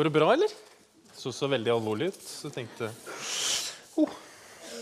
Går 0.00 0.04
det 0.08 0.14
bra, 0.14 0.32
eller? 0.32 0.48
Så 1.12 1.28
så 1.28 1.44
veldig 1.44 1.68
alvorlig 1.74 2.06
ut. 2.08 2.20
Så 2.24 2.48
tenkte 2.48 2.86
jeg 2.86 3.98
oh, 4.00 4.14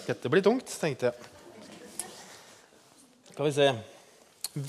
Dette 0.06 0.30
blir 0.30 0.44
tungt, 0.46 0.70
tenkte 0.78 1.08
jeg. 1.08 2.04
Skal 3.32 3.48
vi 3.48 3.50
se. 3.56 3.66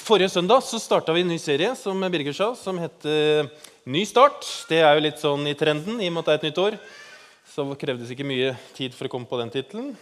Forrige 0.07 0.31
søndag 0.33 0.65
så 0.65 0.79
starta 0.81 1.13
vi 1.13 1.21
en 1.21 1.29
ny 1.29 1.37
serie 1.37 1.75
som 1.77 2.01
Birger 2.01 2.33
sa, 2.33 2.49
som 2.57 2.81
heter 2.81 3.45
Ny 3.85 4.01
start. 4.09 4.41
Det 4.71 4.81
er 4.81 4.97
jo 4.97 5.05
litt 5.05 5.21
sånn 5.21 5.45
i 5.53 5.53
trenden 5.53 6.01
i 6.01 6.09
og 6.09 6.17
med 6.17 6.25
at 6.25 6.31
det 6.31 6.33
er 6.33 6.41
et 6.41 6.49
nytt 6.49 6.65
år. 6.65 6.81
Så 7.53 7.69
krevdes 7.85 8.17
ikke 8.17 8.25
mye 8.33 8.57
tid 8.73 8.97
for 8.97 9.05
å 9.05 9.13
komme 9.13 9.29
på 9.29 9.43
den 9.43 9.53
tittelen. 9.53 9.93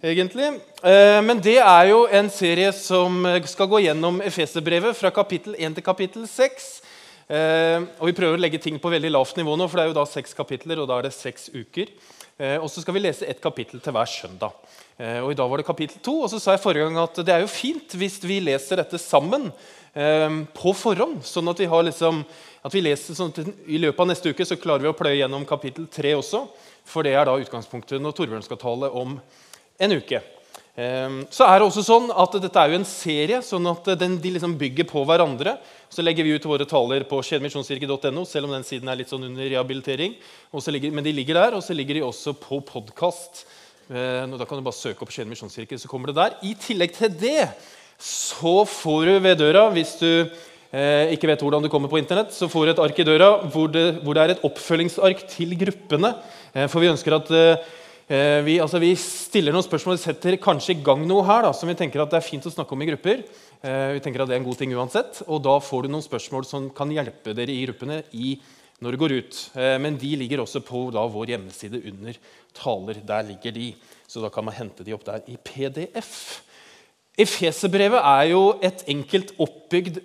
egentlig. 0.00 0.48
Eh, 0.80 1.20
Men 1.20 1.44
det 1.44 1.58
er 1.60 1.92
jo 1.92 2.06
en 2.08 2.32
serie 2.32 2.72
som 2.72 3.20
skal 3.44 3.68
gå 3.68 3.84
gjennom 3.84 4.24
Efeserbrevet 4.24 4.96
fra 4.96 5.12
kapittel 5.12 5.60
1 5.60 5.76
til 5.76 5.90
kapittel 5.92 6.24
6. 6.24 6.87
Eh, 7.28 7.82
og 8.00 8.06
Vi 8.08 8.16
prøver 8.16 8.38
å 8.38 8.40
legge 8.40 8.60
ting 8.62 8.78
på 8.80 8.90
veldig 8.92 9.10
lavt 9.12 9.36
nivå 9.36 9.56
nå, 9.56 9.66
for 9.68 9.76
det 9.76 9.84
er 9.84 9.90
jo 9.92 9.98
da 10.00 10.06
seks 10.08 10.32
kapitler. 10.34 10.80
og 10.80 10.88
da 10.88 10.98
er 10.98 11.08
det 11.08 11.12
seks 11.12 11.50
uker. 11.52 11.92
Eh, 12.38 12.56
og 12.56 12.70
så 12.70 12.80
skal 12.80 12.94
vi 12.94 13.02
lese 13.02 13.26
ett 13.26 13.40
kapittel 13.42 13.80
til 13.82 13.92
hver 13.92 14.06
søndag. 14.06 14.54
Eh, 14.96 15.18
og 15.20 15.32
I 15.32 15.34
dag 15.34 15.50
var 15.50 15.58
det 15.58 15.66
kapittel 15.66 16.00
to. 16.00 16.22
Og 16.22 16.30
så 16.30 16.40
sa 16.40 16.54
jeg 16.54 16.62
forrige 16.62 16.86
gang 16.86 16.96
at 17.02 17.20
det 17.26 17.34
er 17.34 17.42
jo 17.42 17.50
fint 17.50 17.98
hvis 17.98 18.20
vi 18.22 18.38
leser 18.40 18.78
dette 18.80 18.98
sammen 19.02 19.50
eh, 19.92 20.30
på 20.54 20.72
forhånd. 20.72 21.20
Sånn 21.26 21.50
at 21.50 21.58
vi 21.58 21.66
har 21.66 21.82
liksom, 21.82 22.22
at 22.62 22.74
vi 22.74 22.84
leser 22.86 23.18
sånn 23.18 23.34
at 23.34 23.42
I 23.66 23.82
løpet 23.82 24.00
av 24.00 24.10
neste 24.12 24.30
uke 24.30 24.46
så 24.46 24.56
klarer 24.56 24.86
vi 24.86 24.92
å 24.92 24.96
pløye 24.96 25.18
gjennom 25.18 25.44
kapittel 25.44 25.90
tre 25.90 26.14
også. 26.14 26.46
For 26.88 27.04
det 27.04 27.12
er 27.18 27.28
da 27.28 27.36
utgangspunktet 27.36 28.00
når 28.00 28.16
Torbjørn 28.16 28.46
skal 28.46 28.62
tale 28.62 28.88
om 28.88 29.18
en 29.78 29.98
uke. 29.98 30.22
Ehm, 30.78 31.26
Så 31.34 31.42
er 31.42 31.58
det 31.58 31.66
også 31.66 31.82
sånn 31.82 32.10
at 32.14 32.36
Dette 32.38 32.62
er 32.62 32.70
jo 32.70 32.78
en 32.78 32.86
serie, 32.86 33.40
sånn 33.42 33.66
at 33.66 33.98
den, 33.98 34.18
de 34.22 34.34
liksom 34.36 34.54
bygger 34.60 34.86
på 34.86 35.02
hverandre. 35.08 35.56
Så 35.90 36.04
legger 36.04 36.22
vi 36.22 36.36
ut 36.36 36.46
våre 36.46 36.68
taler 36.68 37.02
på 37.08 37.18
skjedemisjonskirke.no, 37.24 38.22
selv 38.28 38.46
om 38.46 38.54
den 38.54 38.66
siden 38.66 38.88
er 38.88 39.00
litt 39.00 39.10
sånn 39.10 39.26
under 39.26 39.48
rehabilitering. 39.48 40.14
Ligger, 40.68 40.92
men 40.94 41.06
de 41.06 41.16
ligger 41.16 41.40
der, 41.40 41.56
og 41.58 41.64
så 41.66 41.74
ligger 41.74 41.98
de 41.98 42.06
også 42.06 42.36
på 42.38 42.60
podkast. 42.62 43.46
Da 43.88 44.44
kan 44.44 44.60
du 44.60 44.66
bare 44.66 44.76
søke 44.76 45.02
opp 45.02 45.10
Skien 45.14 45.30
misjonskirke, 45.30 45.78
så 45.80 45.88
kommer 45.88 46.12
det 46.12 46.18
der. 46.20 46.36
I 46.44 46.52
tillegg 46.60 46.92
til 46.92 47.08
det 47.08 47.48
så 47.98 48.62
får 48.68 49.08
du 49.08 49.14
ved 49.24 49.40
døra, 49.40 49.64
hvis 49.74 49.96
du 49.98 50.10
eh, 50.70 51.10
ikke 51.16 51.32
vet 51.32 51.40
hvordan 51.42 51.64
du 51.64 51.70
kommer 51.72 51.90
på 51.90 51.98
Internett, 51.98 52.30
så 52.36 52.46
får 52.52 52.68
du 52.68 52.72
et 52.74 52.82
ark 52.84 53.00
i 53.00 53.06
døra 53.08 53.30
hvor 53.48 53.72
det, 53.72 53.86
hvor 54.04 54.14
det 54.14 54.22
er 54.22 54.34
et 54.36 54.44
oppfølgingsark 54.46 55.24
til 55.32 55.56
gruppene. 55.58 56.12
Eh, 56.52 56.68
for 56.70 56.84
vi 56.84 56.92
ønsker 56.92 57.16
at 57.16 57.32
eh, 57.34 57.64
vi, 58.08 58.54
altså 58.56 58.80
vi, 58.80 58.94
stiller 58.96 59.52
noen 59.52 59.66
spørsmål 59.66 59.98
setter 60.00 60.38
kanskje 60.40 60.72
i 60.72 60.82
gang 60.84 61.02
noe 61.04 61.26
her 61.28 61.42
da, 61.44 61.50
som 61.52 61.68
vi 61.68 61.76
tenker 61.76 62.00
at 62.00 62.14
det 62.14 62.16
er 62.22 62.24
fint 62.24 62.46
å 62.48 62.52
snakke 62.52 62.72
om 62.72 62.84
i 62.84 62.88
grupper. 62.88 63.20
Eh, 63.58 63.96
vi 63.96 64.02
tenker 64.04 64.22
at 64.22 64.30
det 64.30 64.36
er 64.36 64.40
en 64.42 64.46
god 64.46 64.60
ting 64.60 64.72
uansett, 64.72 65.22
og 65.26 65.42
Da 65.42 65.58
får 65.60 65.84
du 65.84 65.92
noen 65.92 66.04
spørsmål 66.04 66.46
som 66.46 66.70
kan 66.70 66.90
hjelpe 66.94 67.34
dere 67.34 67.52
i 67.52 67.64
gruppene 67.66 68.02
i, 68.14 68.36
når 68.80 68.94
det 68.94 69.00
går 69.02 69.14
ut. 69.18 69.38
Eh, 69.58 69.76
men 69.82 69.98
de 69.98 70.14
ligger 70.20 70.44
også 70.44 70.62
på 70.64 70.86
da, 70.94 71.04
vår 71.10 71.34
hjemmeside 71.34 71.82
under 71.90 72.20
taler. 72.54 73.00
Der 73.04 73.26
ligger 73.28 73.52
de. 73.52 73.72
Så 74.08 74.22
da 74.22 74.30
kan 74.32 74.46
man 74.46 74.56
hente 74.56 74.86
de 74.86 74.94
opp 74.94 75.04
der 75.04 75.26
i 75.26 75.36
PDF. 75.36 76.44
Efeserbrevet 77.18 77.98
er 77.98 78.28
jo 78.30 78.42
et 78.62 78.84
enkelt 78.86 79.32
oppbygd 79.42 79.98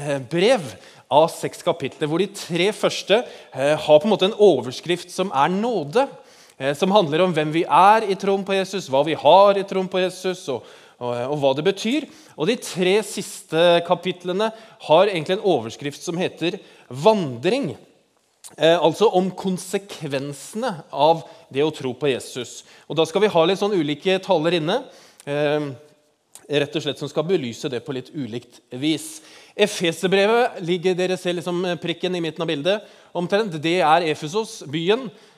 eh, 0.00 0.16
brev 0.32 0.64
av 1.12 1.28
seks 1.28 1.60
kapitler, 1.62 2.08
hvor 2.08 2.22
de 2.22 2.30
tre 2.32 2.70
første 2.72 3.20
eh, 3.20 3.74
har 3.76 4.00
på 4.00 4.08
en 4.08 4.14
måte 4.14 4.30
en 4.30 4.38
overskrift 4.40 5.12
som 5.12 5.28
er 5.28 5.52
nåde. 5.52 6.06
Eh, 6.58 6.74
Som 6.76 6.94
handler 6.94 7.24
om 7.24 7.34
hvem 7.34 7.52
vi 7.54 7.64
er 7.64 8.06
i 8.08 8.16
troen 8.18 8.44
på 8.44 8.56
Jesus, 8.56 8.88
hva 8.88 9.04
vi 9.06 9.14
har 9.14 9.58
i 9.58 9.66
troen 9.68 9.88
på 9.90 10.02
Jesus, 10.02 10.46
og, 10.52 10.66
og, 10.98 11.14
og 11.30 11.38
hva 11.42 11.54
det 11.58 11.66
betyr. 11.66 12.06
Og 12.36 12.50
De 12.50 12.56
tre 12.60 12.98
siste 13.06 13.64
kapitlene 13.88 14.50
har 14.88 15.10
egentlig 15.10 15.38
en 15.38 15.48
overskrift 15.56 16.02
som 16.02 16.18
heter 16.20 16.60
'vandring'. 16.90 17.74
Eh, 18.58 18.76
altså 18.76 19.08
om 19.08 19.30
konsekvensene 19.32 20.84
av 20.92 21.24
det 21.50 21.64
å 21.64 21.72
tro 21.74 21.94
på 21.96 22.10
Jesus. 22.12 22.62
Og 22.88 22.96
Da 22.96 23.06
skal 23.08 23.24
vi 23.24 23.32
ha 23.32 23.44
litt 23.44 23.58
sånn 23.58 23.74
ulike 23.74 24.18
taler 24.22 24.58
inne. 24.60 24.82
Eh, 25.24 25.72
rett 26.44 26.76
og 26.76 26.84
slett 26.84 27.00
som 27.00 27.08
skal 27.08 27.24
belyse 27.24 27.70
det 27.72 27.80
på 27.84 27.94
litt 27.96 28.10
ulikt 28.12 28.60
vis. 28.76 29.22
Efeserbrevet 29.56 30.60
ligger 30.66 30.96
dere 30.98 31.16
ser 31.16 31.38
liksom 31.38 31.62
prikken 31.80 32.14
i 32.16 32.20
midten 32.20 32.42
av 32.42 32.48
bildet. 32.48 32.82
omtrent. 33.14 33.62
Det 33.62 33.80
er 33.80 34.02
Efesos, 34.10 34.64
byen, 34.66 35.06
eh, 35.06 35.33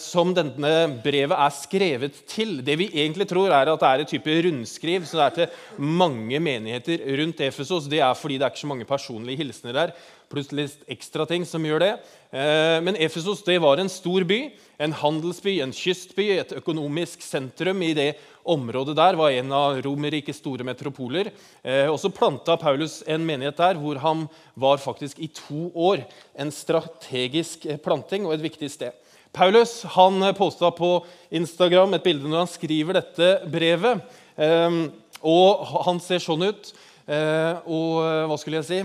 som 0.00 0.30
denne 0.32 0.70
brevet 1.04 1.36
er 1.36 1.52
skrevet 1.52 2.16
til. 2.30 2.62
Det 2.64 2.78
vi 2.80 2.86
egentlig 2.96 3.26
tror 3.28 3.52
er 3.52 3.68
at 3.68 3.82
det 3.82 3.90
er 3.90 4.02
et 4.04 4.12
type 4.14 4.36
rundskriv 4.46 5.04
det 5.04 5.20
er 5.20 5.34
til 5.36 5.82
mange 5.84 6.40
menigheter 6.40 7.04
rundt 7.20 7.42
Efesos. 7.44 7.84
Det 7.90 8.00
er 8.00 8.14
fordi 8.16 8.38
det 8.38 8.46
er 8.46 8.54
ikke 8.54 8.64
så 8.64 8.70
mange 8.72 8.88
personlige 8.88 9.42
hilsener 9.42 9.76
der. 9.76 9.92
Pluss 10.32 10.48
litt 10.56 10.80
ekstra 10.90 11.26
ting 11.28 11.44
som 11.46 11.62
gjør 11.62 11.84
det. 11.84 11.90
Eh, 12.32 12.80
Men 12.80 12.96
Efesos 12.96 13.44
det 13.44 13.60
var 13.60 13.78
en 13.78 13.88
stor 13.92 14.24
by, 14.24 14.50
en 14.80 14.92
handelsby, 14.92 15.60
en 15.60 15.72
kystby, 15.76 16.30
et 16.40 16.56
økonomisk 16.56 17.22
sentrum 17.22 17.82
i 17.82 17.92
det 17.94 18.14
området 18.44 18.96
der. 18.96 19.14
var 19.16 19.30
en 19.30 19.52
av 19.52 19.82
Romerrikets 19.84 20.40
store 20.40 20.64
metropoler. 20.64 21.30
Eh, 21.62 21.86
Og 21.92 22.00
så 22.00 22.08
planta 22.08 22.56
Paulus 22.56 23.02
en 23.06 23.24
menighet 23.26 23.56
der 23.56 23.74
hvor 23.74 24.00
han 24.00 24.28
var 24.56 24.78
faktisk 24.78 25.18
i 25.20 25.28
to 25.28 25.70
år. 25.74 26.04
En 26.34 26.50
strategisk 26.50 27.66
eh, 27.66 27.76
planting 27.76 28.26
og 28.26 28.34
et 28.34 28.42
viktig 28.50 28.70
sted. 28.70 28.92
Paulus 29.34 29.80
han 29.96 30.22
posta 30.38 30.70
på 30.74 30.96
Instagram 31.34 31.96
et 31.96 32.04
bilde 32.06 32.28
når 32.30 32.44
han 32.44 32.50
skriver 32.52 33.00
dette 33.00 33.30
brevet. 33.50 34.04
Eh, 34.38 34.76
og 35.24 35.64
han 35.88 35.98
ser 36.04 36.22
sånn 36.22 36.44
ut. 36.46 36.70
Eh, 37.04 37.56
og 37.68 38.00
eh, 38.04 38.22
hva 38.30 38.36
skulle 38.40 38.60
jeg 38.62 38.68
si? 38.68 38.78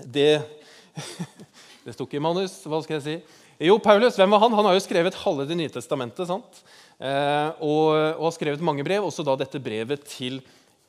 Det 0.00 0.30
Det 1.86 1.94
sto 1.94 2.06
ikke 2.06 2.18
i 2.18 2.24
manus. 2.24 2.54
Hva 2.66 2.80
skal 2.82 2.96
jeg 2.96 3.04
si? 3.04 3.16
Jo, 3.68 3.76
Paulus, 3.78 4.16
hvem 4.18 4.32
var 4.34 4.42
han? 4.42 4.54
Han 4.58 4.66
har 4.66 4.74
jo 4.74 4.82
skrevet 4.82 5.18
halve 5.22 5.46
Det 5.46 5.56
nye 5.58 5.70
testamentet. 5.72 6.26
sant? 6.26 6.62
Eh, 6.98 7.50
og, 7.62 7.94
og 8.16 8.24
har 8.26 8.34
skrevet 8.34 8.64
mange 8.64 8.84
brev, 8.86 9.06
også 9.06 9.24
da 9.26 9.36
dette 9.38 9.60
brevet 9.62 10.02
til 10.10 10.40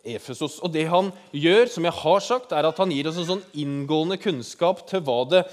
Efesos. 0.07 0.57
Og 0.65 0.71
det 0.73 0.87
han 0.89 1.11
gjør, 1.35 1.69
som 1.69 1.85
jeg 1.85 1.97
har 1.99 2.25
sagt, 2.25 2.55
er 2.55 2.65
at 2.69 2.81
han 2.81 2.93
gir 2.95 3.09
oss 3.11 3.19
en 3.21 3.29
sånn 3.29 3.45
inngående 3.53 4.17
kunnskap 4.21 4.85
til 4.89 5.03
hva 5.05 5.21
det 5.29 5.43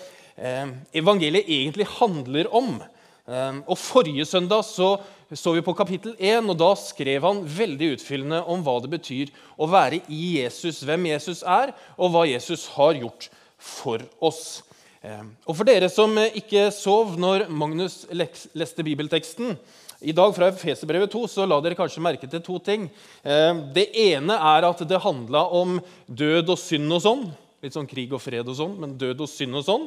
evangeliet 0.94 1.46
egentlig 1.46 1.84
handler 2.00 2.48
om. 2.50 2.80
Eh, 3.24 3.60
og 3.64 3.78
Forrige 3.80 4.26
søndag 4.28 4.66
så, 4.68 4.98
så 5.32 5.54
vi 5.56 5.62
på 5.64 5.72
kapittel 5.76 6.12
1, 6.18 6.44
og 6.52 6.58
da 6.60 6.74
skrev 6.76 7.24
han 7.24 7.40
veldig 7.48 7.94
utfyllende 7.96 8.42
om 8.52 8.60
hva 8.66 8.76
det 8.84 8.90
betyr 8.92 9.32
å 9.56 9.68
være 9.72 10.02
i 10.12 10.36
Jesus, 10.42 10.82
hvem 10.84 11.08
Jesus 11.08 11.40
er, 11.40 11.72
og 11.96 12.12
hva 12.12 12.26
Jesus 12.28 12.66
har 12.76 12.98
gjort 13.00 13.30
for 13.56 14.04
oss. 14.20 14.60
Eh, 15.00 15.22
Og 15.48 15.56
For 15.56 15.64
dere 15.64 15.88
som 15.92 16.12
eh, 16.20 16.36
ikke 16.42 16.68
sov 16.74 17.16
når 17.20 17.46
Magnus 17.48 18.02
leste 18.12 18.84
bibelteksten 18.84 19.56
i 20.04 20.12
dag 20.12 20.34
fra 20.36 20.50
Efeserbrevet 20.52 21.14
2, 21.14 21.24
så 21.32 21.46
la 21.48 21.56
dere 21.64 21.78
kanskje 21.78 22.04
merke 22.04 22.28
til 22.28 22.42
to 22.44 22.58
ting. 22.60 22.90
Eh, 23.24 23.54
Det 23.72 23.88
ene 24.04 24.36
er 24.36 24.68
at 24.68 24.84
det 24.84 25.00
handla 25.00 25.46
om 25.48 25.78
død 26.12 26.52
og 26.52 26.60
synd 26.60 26.92
og 26.92 27.00
sånn. 27.06 27.24
Litt 27.64 27.72
sånn 27.72 27.88
krig 27.88 28.12
og 28.12 28.20
fred 28.20 28.44
og 28.44 28.58
sånn, 28.58 28.76
men 28.76 28.98
død 29.00 29.24
og 29.24 29.30
synd 29.32 29.56
og 29.56 29.64
sånn. 29.64 29.86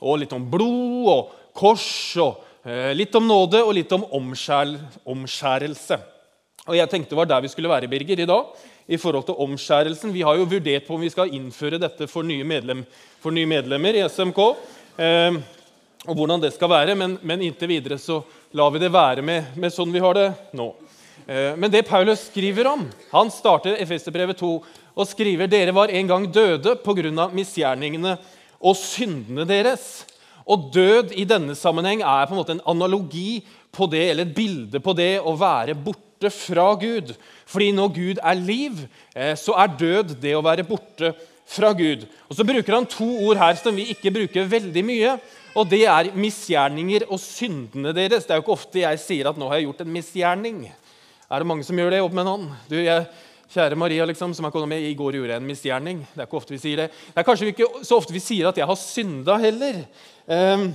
Og 0.00 0.14
litt 0.22 0.32
om 0.32 0.46
blod 0.48 1.10
og 1.12 1.34
kors 1.58 1.88
og 2.22 2.44
eh, 2.62 2.94
litt 2.96 3.14
om 3.18 3.26
nåde 3.26 3.64
og 3.64 3.74
litt 3.76 3.92
om 3.96 4.06
omskjærelse. 4.14 5.98
Og 6.68 6.76
jeg 6.76 6.90
tenkte 6.92 7.14
det 7.14 7.18
var 7.18 7.30
der 7.30 7.44
vi 7.44 7.50
skulle 7.52 7.70
være 7.70 7.88
Birger, 7.90 8.20
i 8.20 8.28
dag. 8.28 8.50
i 8.88 8.96
forhold 8.96 9.26
til 9.28 9.36
omskjærelsen. 9.44 10.12
Vi 10.12 10.22
har 10.24 10.36
jo 10.36 10.48
vurdert 10.48 10.86
på 10.86 10.94
om 10.94 11.00
vi 11.00 11.10
skal 11.12 11.32
innføre 11.34 11.80
dette 11.80 12.06
for 12.08 12.24
nye, 12.24 12.44
medlem, 12.44 12.86
for 13.20 13.30
nye 13.30 13.46
medlemmer 13.46 13.94
i 13.94 14.04
SMK. 14.08 14.38
Eh, 14.96 15.38
og 16.06 16.14
hvordan 16.16 16.40
det 16.40 16.54
skal 16.54 16.70
være, 16.70 16.94
men, 16.94 17.18
men 17.22 17.42
inntil 17.42 17.68
videre 17.68 17.98
så 18.00 18.22
lar 18.56 18.70
vi 18.72 18.80
det 18.80 18.92
være 18.94 19.24
med, 19.24 19.50
med 19.58 19.74
sånn 19.74 19.92
vi 19.92 20.00
har 20.00 20.16
det 20.16 20.28
nå. 20.56 20.70
Eh, 21.26 21.52
men 21.58 21.70
det 21.72 21.84
Paulus 21.88 22.28
skriver 22.30 22.70
om 22.70 22.86
Han 23.12 23.32
starter 23.32 23.76
Efesterbrevet 23.82 24.38
2 24.40 24.52
og 24.98 25.06
skriver 25.06 25.50
dere 25.50 25.74
var 25.76 25.92
en 25.94 26.08
gang 26.08 26.24
døde 26.32 26.76
pga. 26.82 27.28
misgjerningene 27.30 28.16
og 28.58 28.76
syndene 28.76 29.44
deres. 29.46 30.06
Og 30.48 30.68
død 30.72 31.12
i 31.12 31.26
denne 31.28 31.56
sammenheng 31.58 32.00
er 32.00 32.28
på 32.28 32.34
en 32.34 32.40
måte 32.40 32.54
en 32.56 32.66
analogi 32.72 33.42
på 33.74 33.88
det, 33.90 34.04
eller 34.10 34.24
et 34.24 34.36
bilde 34.36 34.80
på 34.80 34.94
det 34.96 35.18
å 35.20 35.34
være 35.36 35.76
borte 35.76 36.30
fra 36.32 36.70
Gud. 36.80 37.12
Fordi 37.48 37.68
når 37.76 37.92
Gud 37.94 38.22
er 38.22 38.40
liv, 38.40 38.80
eh, 39.14 39.34
så 39.36 39.54
er 39.60 39.76
død 39.78 40.16
det 40.22 40.34
å 40.36 40.44
være 40.44 40.64
borte 40.66 41.12
fra 41.48 41.72
Gud. 41.72 42.06
Og 42.28 42.36
Så 42.36 42.44
bruker 42.44 42.74
han 42.74 42.86
to 42.86 43.08
ord 43.28 43.36
her 43.40 43.54
som 43.60 43.76
vi 43.76 43.88
ikke 43.92 44.12
bruker 44.12 44.48
veldig 44.48 44.84
mye. 44.84 45.18
Og 45.56 45.68
det 45.68 45.84
er 45.88 46.12
misgjerninger 46.14 47.06
og 47.08 47.20
syndene 47.20 47.94
deres. 47.96 48.24
Det 48.24 48.34
er 48.34 48.40
jo 48.40 48.44
ikke 48.46 48.58
ofte 48.58 48.82
jeg 48.84 49.00
sier 49.00 49.30
at 49.30 49.38
nå 49.38 49.48
har 49.48 49.58
jeg 49.58 49.68
gjort 49.68 49.80
en 49.84 49.94
misgjerning. 49.94 50.60
Er 51.28 51.40
det 51.40 51.48
mange 51.48 51.64
som 51.64 51.76
gjør 51.76 51.90
det? 51.92 52.02
Opp 52.04 52.14
med 52.14 52.24
en 52.24 52.32
hånd. 52.32 52.50
Du, 52.68 52.76
jeg, 52.76 53.06
kjære 53.48 53.78
Maria, 53.80 54.04
liksom, 54.08 54.34
som 54.36 54.44
er 54.44 54.52
kona 54.52 54.68
mi, 54.68 54.78
i 54.90 54.96
går 54.96 55.16
gjorde 55.16 55.32
jeg 55.32 55.40
en 55.40 55.48
misgjerning. 55.48 56.02
Det 56.12 56.20
er 56.20 56.28
ikke 56.28 56.40
ofte 56.40 56.52
vi 56.52 56.60
sier 56.60 56.82
det. 56.82 56.90
Det 56.92 57.22
er 57.22 57.26
kanskje 57.26 57.52
ikke 57.52 57.68
så 57.86 57.96
ofte 57.96 58.12
vi 58.12 58.22
sier 58.22 58.50
at 58.50 58.60
jeg 58.60 58.68
har 58.68 58.80
synda 58.80 59.38
heller. 59.40 59.78
Um, 60.28 60.66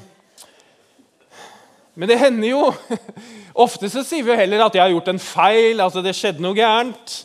men 1.94 2.10
det 2.10 2.18
hender 2.18 2.50
jo. 2.50 2.72
Ofte 3.66 3.86
så 3.94 4.02
sier 4.02 4.26
vi 4.26 4.32
jo 4.32 4.38
heller 4.40 4.64
at 4.66 4.74
jeg 4.74 4.82
har 4.82 4.90
gjort 4.96 5.12
en 5.12 5.22
feil. 5.22 5.82
altså 5.84 6.02
Det 6.02 6.16
skjedde 6.18 6.42
noe 6.42 6.58
gærent. 6.58 7.20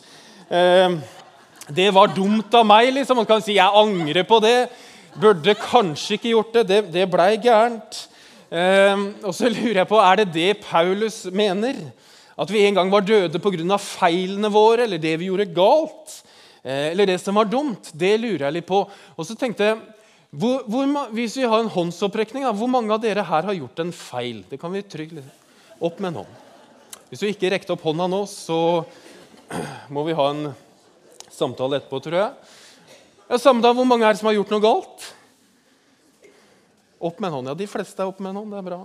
Um, 0.45 0.99
det 1.73 1.87
var 1.95 2.13
dumt 2.13 2.53
av 2.53 2.67
meg. 2.69 2.91
liksom. 2.93 3.17
Man 3.17 3.25
kan 3.29 3.41
si 3.41 3.57
jeg 3.57 3.81
angrer 3.81 4.27
på 4.29 4.37
det. 4.45 4.67
Burde 5.17 5.57
kanskje 5.57 6.19
ikke 6.19 6.35
gjort 6.35 6.53
det. 6.59 6.67
Det, 6.69 6.83
det 6.93 7.07
blei 7.09 7.31
gærent. 7.41 8.03
Um, 8.53 9.09
og 9.23 9.33
så 9.33 9.49
lurer 9.49 9.81
jeg 9.81 9.89
på, 9.89 9.97
er 10.01 10.21
det 10.21 10.29
det 10.37 10.61
Paulus 10.69 11.23
mener? 11.33 11.81
At 12.39 12.51
vi 12.53 12.63
en 12.63 12.77
gang 12.77 12.91
var 12.91 13.03
døde 13.03 13.39
pga. 13.41 13.77
feilene 13.77 14.49
våre 14.49 14.85
eller 14.85 14.97
det 14.97 15.17
vi 15.19 15.27
gjorde 15.27 15.51
galt? 15.53 16.23
Eh, 16.63 16.91
eller 16.91 17.05
det 17.05 17.19
som 17.19 17.35
var 17.35 17.45
dumt? 17.45 17.91
Det 17.93 18.17
lurer 18.17 18.47
jeg 18.47 18.53
litt 18.53 18.67
på. 18.67 18.85
Og 19.17 19.25
så 19.27 19.35
tenkte 19.35 19.63
jeg, 19.63 19.79
hvor, 20.31 20.63
hvor, 20.69 21.09
Hvis 21.11 21.37
vi 21.37 21.43
har 21.43 21.59
en 21.59 21.73
håndsopprekning, 21.73 22.45
hvor 22.53 22.69
mange 22.69 22.93
av 22.93 23.01
dere 23.01 23.25
her 23.25 23.43
har 23.43 23.53
gjort 23.53 23.79
en 23.79 23.91
feil? 23.91 24.43
Det 24.49 24.59
kan 24.61 24.71
vi 24.71 24.81
trygge 24.81 25.23
opp 25.81 25.99
med 25.99 26.13
en 26.13 26.21
hånd. 26.21 26.33
Hvis 27.09 27.19
du 27.19 27.27
ikke 27.27 27.49
rekte 27.49 27.73
opp 27.73 27.83
hånda 27.83 28.07
nå, 28.07 28.23
så 28.29 28.85
må 29.93 30.05
vi 30.05 30.13
ha 30.13 30.29
en 30.29 30.51
samtale 31.33 31.79
etterpå, 31.79 31.99
tror 32.05 32.19
jeg. 32.21 32.55
Ja, 33.29 33.37
Samme 33.37 33.61
da, 33.65 33.73
Hvor 33.73 33.87
mange 33.89 34.05
er 34.05 34.13
det 34.13 34.21
som 34.21 34.29
har 34.29 34.37
gjort 34.37 34.53
noe 34.53 34.63
galt? 34.63 35.09
Opp 36.99 37.19
med 37.19 37.29
en 37.29 37.39
hånd. 37.39 37.51
Ja, 37.51 37.57
de 37.57 37.67
fleste 37.71 38.03
er 38.03 38.11
opp 38.11 38.19
med 38.21 38.31
en 38.31 38.41
hånd. 38.43 38.53
det 38.53 38.61
er 38.61 38.69
bra. 38.69 38.79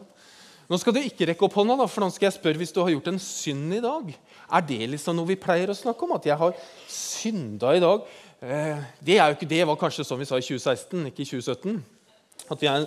Nå 0.70 0.78
skal 0.81 0.94
du 0.96 1.00
ikke 1.02 1.26
rekke 1.28 1.44
opp 1.44 1.56
hånda, 1.58 1.76
da, 1.82 1.87
for 1.90 2.05
nå 2.05 2.11
skal 2.14 2.31
jeg 2.31 2.38
spørre 2.38 2.61
hvis 2.61 2.72
du 2.72 2.81
har 2.81 2.93
gjort 2.94 3.11
en 3.12 3.20
synd 3.20 3.75
i 3.76 3.82
dag. 3.84 4.12
Er 4.49 4.64
det 4.64 4.81
liksom 4.94 5.19
noe 5.19 5.28
vi 5.28 5.40
pleier 5.40 5.69
å 5.69 5.76
snakke 5.76 6.06
om? 6.06 6.14
At 6.16 6.28
jeg 6.28 6.38
har 6.40 6.55
synda 6.88 7.75
i 7.76 7.82
dag? 7.84 8.06
Eh, 8.40 8.87
det, 9.05 9.19
ikke, 9.20 9.49
det 9.50 9.61
var 9.69 9.81
kanskje 9.81 10.06
sånn 10.08 10.22
vi 10.22 10.28
sa 10.28 10.40
i 10.40 10.46
2016, 10.46 11.11
ikke 11.11 11.25
i 11.25 11.28
2017. 11.28 11.82
Er, 12.61 12.87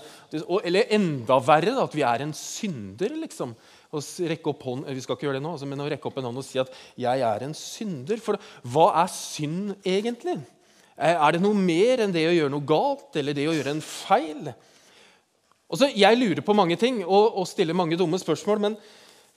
eller 0.68 0.92
enda 0.94 1.40
verre, 1.42 1.74
da, 1.74 1.86
at 1.88 1.96
vi 1.98 2.04
er 2.06 2.26
en 2.26 2.34
synder, 2.38 3.14
liksom. 3.24 3.56
Å 3.88 4.02
rekke 4.30 4.52
opp 4.52 4.66
Hånd, 4.68 4.90
vi 4.92 5.02
skal 5.02 5.16
ikke 5.16 5.30
gjøre 5.30 5.40
det 5.40 5.46
nå, 5.46 5.54
altså, 5.56 5.70
men 5.70 5.82
å 5.82 5.88
rekke 5.90 6.10
opp 6.10 6.18
en 6.20 6.28
hånd 6.28 6.42
og 6.42 6.46
si 6.46 6.60
at 6.60 6.74
'jeg 7.00 7.24
er 7.24 7.44
en 7.46 7.56
synder'. 7.56 8.22
For 8.22 8.38
hva 8.68 8.88
er 9.04 9.08
synd 9.08 9.78
egentlig? 9.86 10.42
Eh, 10.98 11.14
er 11.14 11.32
det 11.32 11.42
noe 11.42 11.54
mer 11.54 12.04
enn 12.04 12.12
det 12.14 12.26
å 12.28 12.36
gjøre 12.36 12.52
noe 12.52 12.66
galt 12.68 13.16
eller 13.16 13.34
det 13.34 13.48
å 13.48 13.54
gjøre 13.56 13.78
en 13.78 13.82
feil? 13.86 14.54
Og 15.68 15.80
så, 15.80 15.90
Jeg 15.92 16.18
lurer 16.18 16.44
på 16.46 16.56
mange 16.56 16.78
ting 16.80 17.02
og, 17.06 17.38
og 17.38 17.48
stiller 17.48 17.76
mange 17.76 17.98
dumme 18.00 18.20
spørsmål. 18.20 18.62
Men, 18.64 18.78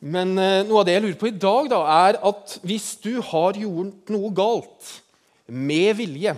men, 0.01 0.37
eh, 0.39 0.61
noe 0.67 0.83
av 0.83 0.87
det 0.87 0.95
jeg 0.97 1.05
lurer 1.07 1.19
på 1.21 1.31
i 1.31 1.39
dag, 1.43 1.71
da, 1.73 1.81
er 2.09 2.21
at 2.31 2.59
hvis 2.67 2.93
du 3.03 3.19
har 3.33 3.59
gjort 3.59 4.13
noe 4.15 4.31
galt 4.35 4.95
med 5.51 5.99
vilje, 5.99 6.37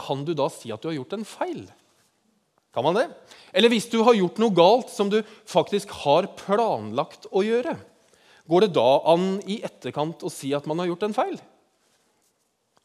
kan 0.00 0.24
du 0.24 0.32
da 0.32 0.48
si 0.52 0.72
at 0.72 0.80
du 0.80 0.88
har 0.88 0.96
gjort 0.96 1.18
en 1.18 1.28
feil? 1.28 1.62
Kan 2.72 2.86
man 2.86 2.96
det? 2.96 3.08
Eller 3.52 3.72
hvis 3.72 3.88
du 3.90 3.98
har 4.06 4.16
gjort 4.16 4.38
noe 4.40 4.54
galt 4.54 4.92
som 4.92 5.10
du 5.12 5.20
faktisk 5.48 5.92
har 6.04 6.30
planlagt 6.38 7.26
å 7.34 7.42
gjøre, 7.44 7.74
går 8.50 8.64
det 8.64 8.74
da 8.78 8.90
an 9.12 9.32
i 9.44 9.60
etterkant 9.66 10.22
å 10.24 10.32
si 10.32 10.54
at 10.56 10.66
man 10.70 10.80
har 10.80 10.88
gjort 10.88 11.08
en 11.08 11.16
feil? 11.16 11.36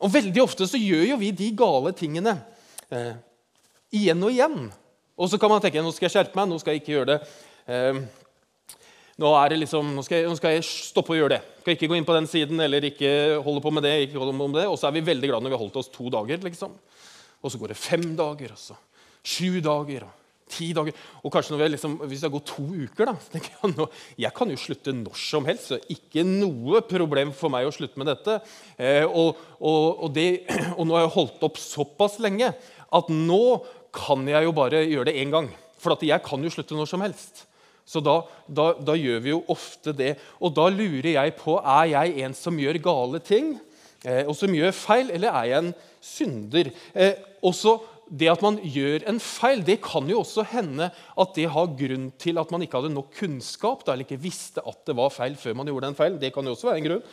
Og 0.03 0.11
Veldig 0.11 0.41
ofte 0.43 0.67
så 0.67 0.79
gjør 0.81 1.05
jo 1.13 1.19
vi 1.21 1.31
de 1.31 1.53
gale 1.55 1.93
tingene 1.95 2.35
eh, 2.91 3.13
igjen 3.95 4.25
og 4.25 4.33
igjen. 4.33 4.65
Og 5.15 5.31
så 5.31 5.39
kan 5.39 5.51
man 5.51 5.63
tenke 5.63 5.83
nå 5.83 5.93
skal 5.95 6.09
jeg 6.09 6.15
skjerpe 6.17 6.39
meg, 6.39 6.49
nå 6.51 6.59
skal 6.59 6.75
jeg 6.75 6.83
ikke 6.83 6.95
gjøre 6.97 7.13
det. 7.13 7.19
Eh, 7.71 7.99
nå, 9.23 9.31
liksom, 9.55 9.93
nå, 9.95 10.03
skal 10.03 10.19
jeg, 10.19 10.27
nå, 10.27 10.35
skal 10.35 10.57
jeg, 10.57 10.65
stoppe 10.67 11.15
å 11.15 11.19
gjøre 11.19 11.37
det. 11.37 11.41
Skal 11.61 11.77
ikke 11.77 11.89
gå 11.91 11.95
inn 11.99 12.07
på 12.07 12.17
den 12.17 12.27
siden 12.27 12.59
eller 12.65 12.83
ikke 12.89 13.13
holde 13.45 13.63
på 13.63 13.71
med 13.71 13.87
det. 13.87 13.95
ikke 14.07 14.19
holde 14.19 14.35
på 14.35 14.49
med 14.49 14.59
det. 14.59 14.67
Og 14.67 14.75
så 14.81 14.89
er 14.89 14.97
vi 14.97 15.05
veldig 15.07 15.31
glad 15.31 15.45
når 15.45 15.53
vi 15.53 15.57
har 15.57 15.63
holdt 15.63 15.79
oss 15.79 15.93
to 15.93 16.11
dager. 16.11 16.43
liksom. 16.43 16.75
Og 17.39 17.53
så 17.53 17.61
går 17.61 17.71
det 17.71 17.79
fem 17.79 18.05
dager, 18.17 18.51
og 18.57 18.59
så 18.59 18.75
sju 19.25 19.61
dager. 19.63 20.03
og 20.09 20.21
ti 20.45 20.67
dager, 20.77 20.93
og 21.25 21.33
kanskje 21.33 21.55
når 21.55 21.61
vi 21.63 21.67
liksom, 21.73 21.95
Hvis 22.05 22.21
det 22.21 22.27
har 22.29 22.35
gått 22.35 22.51
to 22.51 22.63
uker, 22.63 23.09
da, 23.09 23.15
så 23.17 23.33
tenker 23.33 23.55
jeg 23.55 23.71
nå, 23.73 23.87
jeg 24.21 24.33
kan 24.37 24.51
jo 24.51 24.59
slutte 24.61 24.93
når 24.93 25.17
som 25.17 25.47
helst. 25.47 25.71
så 25.71 25.79
Ikke 25.89 26.25
noe 26.27 26.83
problem 26.85 27.33
for 27.33 27.53
meg 27.53 27.65
å 27.65 27.73
slutte 27.73 27.97
med 28.01 28.11
dette. 28.11 28.37
Eh, 28.77 29.05
og, 29.05 29.39
og, 29.59 30.03
og, 30.05 30.13
det, 30.13 30.45
og 30.77 30.85
nå 30.85 30.97
har 30.97 31.07
jeg 31.07 31.15
holdt 31.17 31.47
opp 31.49 31.57
såpass 31.61 32.19
lenge 32.23 32.53
at 32.95 33.09
nå 33.09 33.41
kan 33.95 34.27
jeg 34.27 34.47
jo 34.47 34.53
bare 34.55 34.83
gjøre 34.85 35.09
det 35.09 35.19
én 35.21 35.33
gang. 35.33 35.49
For 35.81 35.95
jeg 36.03 36.23
kan 36.25 36.43
jo 36.43 36.51
slutte 36.53 36.77
når 36.77 36.89
som 36.89 37.03
helst. 37.05 37.45
Så 37.85 38.01
da, 38.01 38.19
da, 38.49 38.71
da, 38.81 38.95
gjør 38.97 39.19
vi 39.21 39.33
jo 39.33 39.43
ofte 39.53 39.93
det. 39.93 40.15
Og 40.41 40.53
da 40.57 40.67
lurer 40.73 41.11
jeg 41.13 41.35
på 41.37 41.59
er 41.61 41.91
jeg 41.93 42.15
en 42.25 42.37
som 42.37 42.57
gjør 42.57 42.81
gale 42.81 43.21
ting, 43.21 43.51
eh, 44.03 44.23
og 44.25 44.33
som 44.37 44.53
gjør 44.53 44.73
feil, 44.73 45.11
eller 45.13 45.29
er 45.29 45.51
jeg 45.51 45.61
en 45.61 45.75
synder? 46.01 46.71
Eh, 46.97 47.13
også 47.45 47.77
det 48.09 48.29
at 48.29 48.41
man 48.45 48.57
gjør 48.61 49.05
en 49.09 49.19
feil, 49.21 49.61
det 49.65 49.79
kan 49.85 50.09
jo 50.09 50.19
også 50.21 50.45
hende 50.51 50.89
at 50.93 51.37
det 51.37 51.47
har 51.53 51.71
grunn 51.77 52.11
til 52.21 52.41
at 52.41 52.51
man 52.53 52.65
ikke 52.65 52.81
hadde 52.81 52.93
nok 52.93 53.13
kunnskap 53.17 53.81
eller 53.87 54.05
ikke 54.05 54.21
visste 54.21 54.61
at 54.61 54.83
det 54.85 54.93
var 54.97 55.13
feil 55.13 55.37
før 55.41 55.57
man 55.57 55.69
gjorde 55.69 55.89
en 55.89 55.97
feil. 55.97 56.19
Det 56.21 56.33
kan 56.33 56.45
jo 56.45 56.53
også 56.53 56.69
være 56.69 56.81
en 56.81 56.89
grunn. 56.89 57.05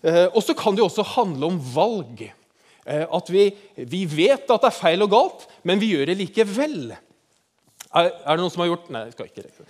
Eh, 0.00 0.26
og 0.28 0.40
så 0.44 0.56
kan 0.56 0.76
det 0.76 0.84
jo 0.84 0.88
også 0.88 1.06
handle 1.16 1.52
om 1.52 1.60
valg. 1.74 2.28
Eh, 2.86 3.04
at 3.04 3.32
vi, 3.32 3.48
vi, 3.76 4.04
vet 4.08 4.46
at 4.46 4.62
det 4.62 4.70
er 4.70 4.76
feil 4.76 5.04
og 5.04 5.12
galt, 5.12 5.46
men 5.68 5.80
vi 5.82 5.92
gjør 5.94 6.10
det 6.10 6.18
likevel. 6.20 6.78
Er, 7.90 8.06
er 8.06 8.30
det 8.30 8.40
noen 8.40 8.52
som 8.52 8.62
har 8.62 8.70
gjort 8.70 8.88
Nei, 8.94 9.04
jeg 9.08 9.16
skal 9.16 9.28
ikke 9.30 9.44
det. 9.48 9.68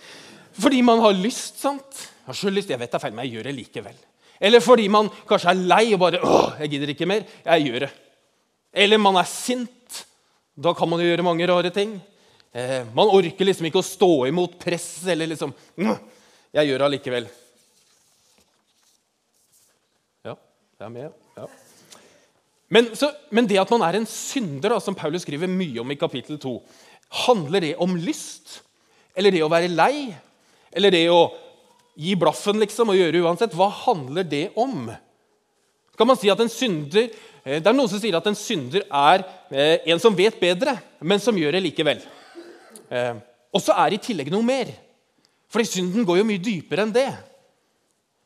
Fordi 0.61 0.81
man 0.85 1.01
har 1.03 1.17
lyst. 1.17 1.59
sant? 1.61 2.05
Jeg 2.21 2.29
har 2.29 2.37
så 2.37 2.53
lyst, 2.53 2.71
jeg 2.71 2.79
vet 2.79 2.91
det 2.91 2.99
er 2.99 3.03
feil, 3.03 3.17
men 3.17 3.27
jeg 3.27 3.37
gjør 3.37 3.49
det 3.49 3.57
likevel. 3.57 3.99
Eller 4.41 4.63
fordi 4.63 4.87
man 4.89 5.09
kanskje 5.29 5.51
er 5.51 5.65
lei 5.69 5.83
og 5.93 5.99
bare 6.01 6.21
åh, 6.25 6.55
jeg 6.63 6.73
gidder 6.73 6.93
ikke 6.93 7.09
mer. 7.09 7.27
Jeg 7.45 7.67
gjør 7.67 7.85
det. 7.85 7.91
Eller 8.73 9.01
man 9.01 9.19
er 9.21 9.27
sint. 9.29 9.99
Da 10.57 10.73
kan 10.77 10.89
man 10.89 11.01
jo 11.01 11.09
gjøre 11.09 11.25
mange 11.25 11.47
rare 11.49 11.71
ting. 11.73 11.99
Eh, 12.51 12.81
man 12.95 13.11
orker 13.13 13.47
liksom 13.47 13.67
ikke 13.69 13.79
å 13.79 13.85
stå 13.85 14.09
imot 14.27 14.57
press 14.59 15.05
eller 15.07 15.29
liksom 15.31 15.53
Jeg 16.51 16.67
gjør 16.67 16.81
det 16.81 16.87
allikevel. 16.87 17.27
Ja, 20.27 20.33
jeg 20.35 20.87
er 20.87 20.95
med. 20.97 21.13
Ja. 21.37 21.47
Men, 22.71 22.93
så, 22.95 23.11
men, 23.35 23.47
det 23.49 23.59
at 23.59 23.71
man 23.73 23.83
er 23.83 23.99
en 23.99 24.07
synder, 24.07 24.71
da, 24.71 24.79
som 24.79 24.95
Paulus 24.95 25.25
skriver 25.25 25.49
mye 25.51 25.81
om 25.83 25.91
i 25.91 25.99
kapittel 25.99 26.39
2, 26.39 26.53
handler 27.27 27.65
det 27.65 27.71
om 27.83 27.97
lyst? 27.99 28.61
Eller 29.17 29.35
det 29.35 29.41
å 29.43 29.51
være 29.51 29.71
lei? 29.71 30.13
Eller 30.71 30.93
det 30.95 31.03
å 31.11 31.25
gi 31.99 32.15
blaffen 32.15 32.61
liksom, 32.63 32.93
og 32.93 32.99
gjøre 32.99 33.25
uansett? 33.25 33.57
Hva 33.59 33.67
handler 33.83 34.23
det 34.23 34.45
om? 34.55 34.87
Kan 35.99 36.07
man 36.07 36.19
si 36.19 36.31
at 36.31 36.39
en 36.39 36.51
synder, 36.51 37.09
eh, 37.43 37.59
Det 37.59 37.67
er 37.67 37.75
noen 37.75 37.91
som 37.91 37.99
sier 37.99 38.15
at 38.15 38.27
en 38.27 38.39
synder 38.39 38.87
er 38.87 39.25
eh, 39.51 39.91
en 39.91 39.99
som 39.99 40.15
vet 40.15 40.39
bedre, 40.39 40.77
men 41.01 41.19
som 41.19 41.35
gjør 41.35 41.57
det 41.57 41.65
likevel. 41.67 41.99
Eh, 42.89 43.19
og 43.51 43.59
så 43.59 43.75
er 43.75 43.91
det 43.91 43.99
i 43.99 44.05
tillegg 44.07 44.31
noe 44.31 44.47
mer. 44.47 44.71
Fordi 45.51 45.67
synden 45.67 46.07
går 46.07 46.21
jo 46.21 46.29
mye 46.29 46.39
dypere 46.39 46.87
enn 46.87 46.95
det. 46.95 47.09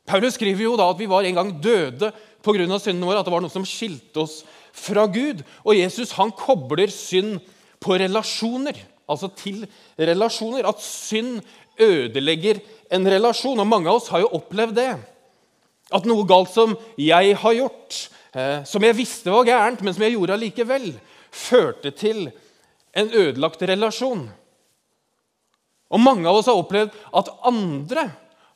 Paulus 0.06 0.38
skriver 0.38 0.68
jo 0.68 0.76
da 0.78 0.86
at 0.92 1.00
vi 1.00 1.10
var 1.10 1.26
en 1.26 1.34
gang 1.34 1.50
døde 1.58 2.12
pga. 2.46 2.78
synden 2.80 3.06
vår, 3.06 3.18
at 3.20 3.26
det 3.26 3.34
var 3.34 3.44
noe 3.44 3.52
som 3.52 3.66
skilte 3.66 4.22
oss 4.22 4.40
fra 4.76 5.06
Gud. 5.10 5.42
Og 5.64 5.76
Jesus 5.76 6.14
han 6.16 6.32
kobler 6.36 6.92
synd 6.92 7.40
på 7.82 7.98
relasjoner, 7.98 8.78
altså 9.08 9.30
til 9.34 9.64
relasjoner. 9.98 10.68
At 10.68 10.82
synd 10.84 11.42
ødelegger 11.78 12.62
en 12.94 13.10
relasjon. 13.10 13.60
Og 13.60 13.68
mange 13.68 13.90
av 13.90 14.00
oss 14.00 14.10
har 14.14 14.24
jo 14.24 14.32
opplevd 14.38 14.78
det. 14.78 14.90
At 15.94 16.06
noe 16.08 16.26
galt 16.26 16.50
som 16.50 16.74
jeg 16.98 17.36
har 17.38 17.54
gjort, 17.54 17.98
eh, 18.34 18.64
som 18.66 18.82
jeg 18.82 18.98
visste 18.98 19.30
var 19.30 19.46
gærent, 19.46 19.82
men 19.82 19.94
som 19.94 20.02
jeg 20.02 20.16
gjorde 20.16 20.34
allikevel, 20.34 20.88
førte 21.30 21.92
til 21.94 22.30
en 22.96 23.12
ødelagt 23.12 23.62
relasjon. 23.62 24.26
Og 25.92 26.02
mange 26.02 26.26
av 26.26 26.40
oss 26.40 26.48
har 26.50 26.58
opplevd 26.58 26.94
at 27.14 27.30
andre 27.46 28.08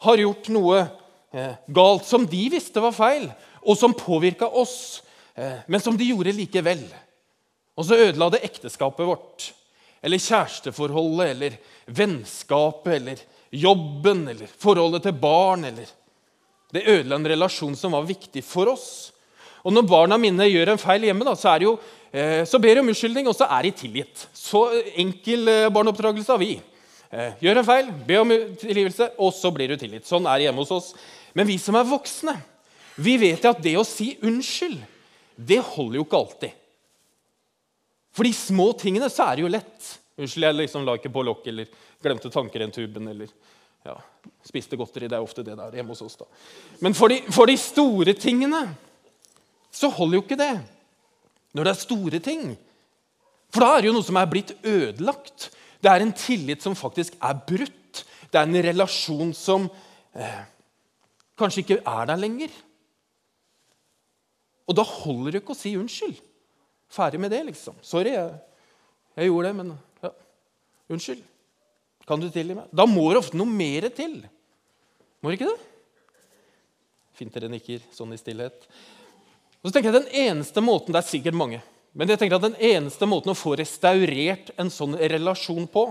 har 0.02 0.22
gjort 0.22 0.48
noe 0.50 0.80
eh, 0.80 1.54
galt 1.70 2.08
som 2.08 2.26
de 2.26 2.48
visste 2.50 2.82
var 2.82 2.96
feil, 2.96 3.28
og 3.62 3.78
som 3.78 3.94
påvirka 3.94 4.48
oss, 4.48 5.02
eh, 5.34 5.62
men 5.66 5.80
som 5.80 5.96
de 5.96 6.08
gjorde 6.08 6.34
likevel. 6.36 6.82
Og 7.76 7.86
så 7.86 7.98
ødela 8.08 8.30
det 8.32 8.44
ekteskapet 8.44 9.06
vårt, 9.06 9.52
eller 10.02 10.20
kjæresteforholdet, 10.20 11.30
eller 11.34 11.56
vennskapet, 11.86 12.94
eller 12.96 13.22
jobben, 13.50 14.26
eller 14.28 14.50
forholdet 14.58 15.02
til 15.02 15.12
barn. 15.12 15.64
eller 15.64 15.86
Det 16.72 16.86
ødela 16.86 17.16
en 17.16 17.28
relasjon 17.28 17.76
som 17.76 17.92
var 17.92 18.08
viktig 18.08 18.44
for 18.44 18.68
oss. 18.72 19.12
Og 19.64 19.72
når 19.72 19.88
barna 19.88 20.16
mine 20.16 20.46
gjør 20.48 20.72
en 20.72 20.80
feil 20.80 21.04
hjemme, 21.04 21.24
da, 21.24 21.34
så, 21.36 21.58
jo, 21.60 21.78
eh, 22.12 22.44
så, 22.48 22.58
ber 22.58 22.74
de 22.74 22.80
om 22.80 22.88
unnskyldning, 22.88 23.28
og 23.28 23.36
så 23.36 23.44
er 23.44 23.62
de 23.62 23.70
tilgitt. 23.76 24.28
Så 24.32 24.64
enkel 24.96 25.48
eh, 25.48 25.72
barneoppdragelse 25.72 26.32
har 26.32 26.40
vi. 26.40 26.54
Gjør 27.42 27.58
en 27.58 27.66
feil, 27.66 27.88
be 28.06 28.20
om 28.20 28.32
tilgivelse, 28.60 29.08
og 29.18 29.32
så 29.34 29.50
blir 29.50 29.72
du 29.72 29.74
tilgitt. 29.76 30.06
Sånn 30.06 30.28
er 30.30 30.38
det 30.38 30.44
hjemme 30.46 30.62
hos 30.62 30.70
oss. 30.70 30.92
Men 31.34 31.48
vi 31.48 31.56
som 31.58 31.74
er 31.74 31.88
voksne, 31.88 32.36
vi 33.00 33.16
vet 33.20 33.44
at 33.48 33.60
det 33.64 33.76
å 33.80 33.86
si 33.86 34.12
unnskyld, 34.26 34.80
det 35.40 35.60
holder 35.72 36.00
jo 36.00 36.04
ikke 36.04 36.20
alltid. 36.20 36.56
For 38.12 38.26
de 38.26 38.32
små 38.36 38.70
tingene 38.76 39.08
så 39.12 39.28
er 39.30 39.38
det 39.38 39.44
jo 39.46 39.52
lett. 39.52 39.92
Unnskyld, 40.20 40.46
jeg 40.46 40.58
liksom 40.58 40.84
la 40.84 40.96
ikke 40.98 41.12
på 41.14 41.24
lokk 41.24 41.46
eller 41.48 41.70
glemte 42.02 42.32
tannkremtuben 42.32 43.08
eller 43.12 43.30
ja, 43.86 43.94
spiste 44.44 44.76
godteri. 44.76 45.08
Det 45.08 45.16
er 45.16 45.24
ofte 45.24 45.44
det 45.46 45.56
der 45.56 45.78
hjemme 45.78 45.94
hos 45.94 46.04
oss. 46.04 46.18
da. 46.20 46.28
Men 46.84 46.96
for 46.96 47.12
de, 47.12 47.22
for 47.32 47.48
de 47.48 47.56
store 47.60 48.14
tingene 48.18 48.66
så 49.72 49.88
holder 49.94 50.18
jo 50.18 50.24
ikke 50.26 50.40
det. 50.40 50.52
Når 51.56 51.66
det 51.66 51.72
er 51.72 51.80
store 51.80 52.20
ting. 52.22 52.44
For 53.50 53.64
da 53.64 53.72
er 53.72 53.82
det 53.82 53.90
jo 53.90 53.96
noe 53.96 54.06
som 54.06 54.18
er 54.20 54.30
blitt 54.30 54.52
ødelagt. 54.60 55.50
Det 55.80 55.90
er 55.90 56.04
en 56.04 56.12
tillit 56.14 56.62
som 56.62 56.76
faktisk 56.78 57.16
er 57.16 57.38
brutt. 57.46 58.04
Det 58.30 58.38
er 58.38 58.46
en 58.46 58.64
relasjon 58.68 59.32
som 59.34 59.70
eh, 60.14 60.42
kanskje 61.40 61.64
ikke 61.64 61.80
er 61.80 62.10
der 62.10 62.20
lenger. 62.20 62.52
Og 64.70 64.76
da 64.78 64.84
holder 64.86 65.34
det 65.34 65.42
ikke 65.42 65.56
å 65.56 65.58
si 65.58 65.74
unnskyld. 65.78 66.20
Ferdig 66.90 67.20
med 67.22 67.32
det, 67.34 67.42
liksom. 67.48 67.78
Sorry, 67.82 68.14
jeg, 68.14 68.38
Jeg 69.18 69.26
gjorde 69.26 69.48
det, 69.48 69.56
men 69.58 69.72
ja. 70.04 70.10
Unnskyld. 70.94 71.24
Kan 72.06 72.22
du 72.22 72.28
tilgi 72.30 72.54
meg? 72.54 72.70
Da 72.74 72.86
må 72.86 73.08
det 73.10 73.20
ofte 73.20 73.38
noe 73.38 73.50
mer 73.50 73.88
til. 73.94 74.20
Må 75.20 75.30
det 75.30 75.40
ikke 75.40 75.50
det? 75.50 75.66
Fint 77.18 77.34
dere 77.34 77.50
nikker 77.52 77.82
sånn 77.94 78.14
i 78.14 78.18
stillhet. 78.18 78.64
Og 79.60 79.68
så 79.68 79.74
tenker 79.74 79.90
jeg 79.90 79.98
Den 79.98 80.14
eneste 80.22 80.62
måten 80.64 80.94
Det 80.94 81.02
er 81.02 81.10
sikkert 81.10 81.36
mange. 81.36 81.60
Men 81.92 82.08
jeg 82.08 82.20
tenker 82.20 82.38
at 82.38 82.46
den 82.46 82.58
eneste 82.70 83.06
måten 83.10 83.32
å 83.32 83.38
få 83.38 83.56
restaurert 83.58 84.52
en 84.62 84.70
sånn 84.70 84.94
relasjon 84.94 85.66
på, 85.70 85.88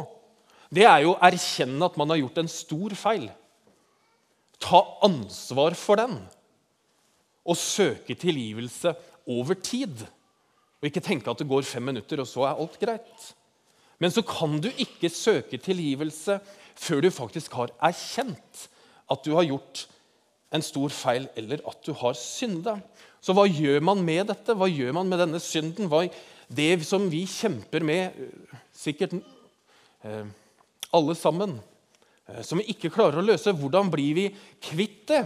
det 0.71 0.86
er 0.88 1.03
jo 1.03 1.12
å 1.12 1.19
erkjenne 1.27 1.89
at 1.89 1.98
man 2.00 2.13
har 2.13 2.21
gjort 2.21 2.39
en 2.39 2.51
stor 2.51 2.95
feil. 2.95 3.25
Ta 4.63 4.79
ansvar 5.03 5.75
for 5.75 6.00
den. 6.00 6.15
Og 7.46 7.58
søke 7.58 8.15
tilgivelse 8.15 8.93
over 9.27 9.53
tid. 9.53 10.05
Og 10.79 10.89
ikke 10.89 11.03
tenke 11.03 11.31
at 11.31 11.39
det 11.41 11.50
går 11.50 11.67
fem 11.67 11.84
minutter, 11.91 12.22
og 12.22 12.27
så 12.27 12.48
er 12.48 12.60
alt 12.60 12.79
greit. 12.81 13.29
Men 14.00 14.12
så 14.12 14.24
kan 14.24 14.60
du 14.63 14.69
ikke 14.72 15.12
søke 15.12 15.60
tilgivelse 15.60 16.39
før 16.79 17.03
du 17.03 17.10
faktisk 17.12 17.58
har 17.60 17.74
erkjent 17.84 18.67
at 19.12 19.25
du 19.25 19.34
har 19.36 19.48
gjort 19.48 19.88
en 20.55 20.63
stor 20.65 20.89
feil, 20.93 21.27
eller 21.38 21.62
at 21.67 21.81
du 21.86 21.91
har 21.98 22.15
synda. 22.17 22.79
Så 23.22 23.36
hva 23.36 23.46
gjør 23.46 23.84
man 23.86 24.01
med 24.05 24.29
dette? 24.31 24.55
Hva 24.58 24.69
gjør 24.69 24.96
man 24.98 25.10
med 25.12 25.22
denne 25.22 25.41
synden? 25.43 25.89
Hva, 25.91 26.05
det 26.50 26.72
som 26.88 27.05
vi 27.12 27.25
kjemper 27.29 27.86
med, 27.86 28.15
sikkert 28.74 29.17
eh, 29.19 30.29
alle 30.96 31.15
sammen, 31.17 31.60
eh, 32.29 32.41
som 32.46 32.62
vi 32.62 32.69
ikke 32.74 32.91
klarer 32.93 33.22
å 33.22 33.25
løse, 33.25 33.53
hvordan 33.53 33.91
blir 33.93 34.15
vi 34.17 34.25
kvitt 34.63 35.03
det? 35.12 35.24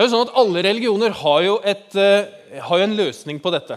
Det 0.00 0.06
er 0.06 0.08
jo 0.08 0.16
sånn 0.16 0.28
at 0.30 0.36
Alle 0.40 0.60
religioner 0.64 1.12
har 1.12 1.42
jo, 1.44 1.54
et, 1.60 1.94
eh, 2.00 2.60
har 2.64 2.78
jo 2.78 2.84
en 2.86 2.96
løsning 2.96 3.36
på 3.36 3.50
dette. 3.52 3.76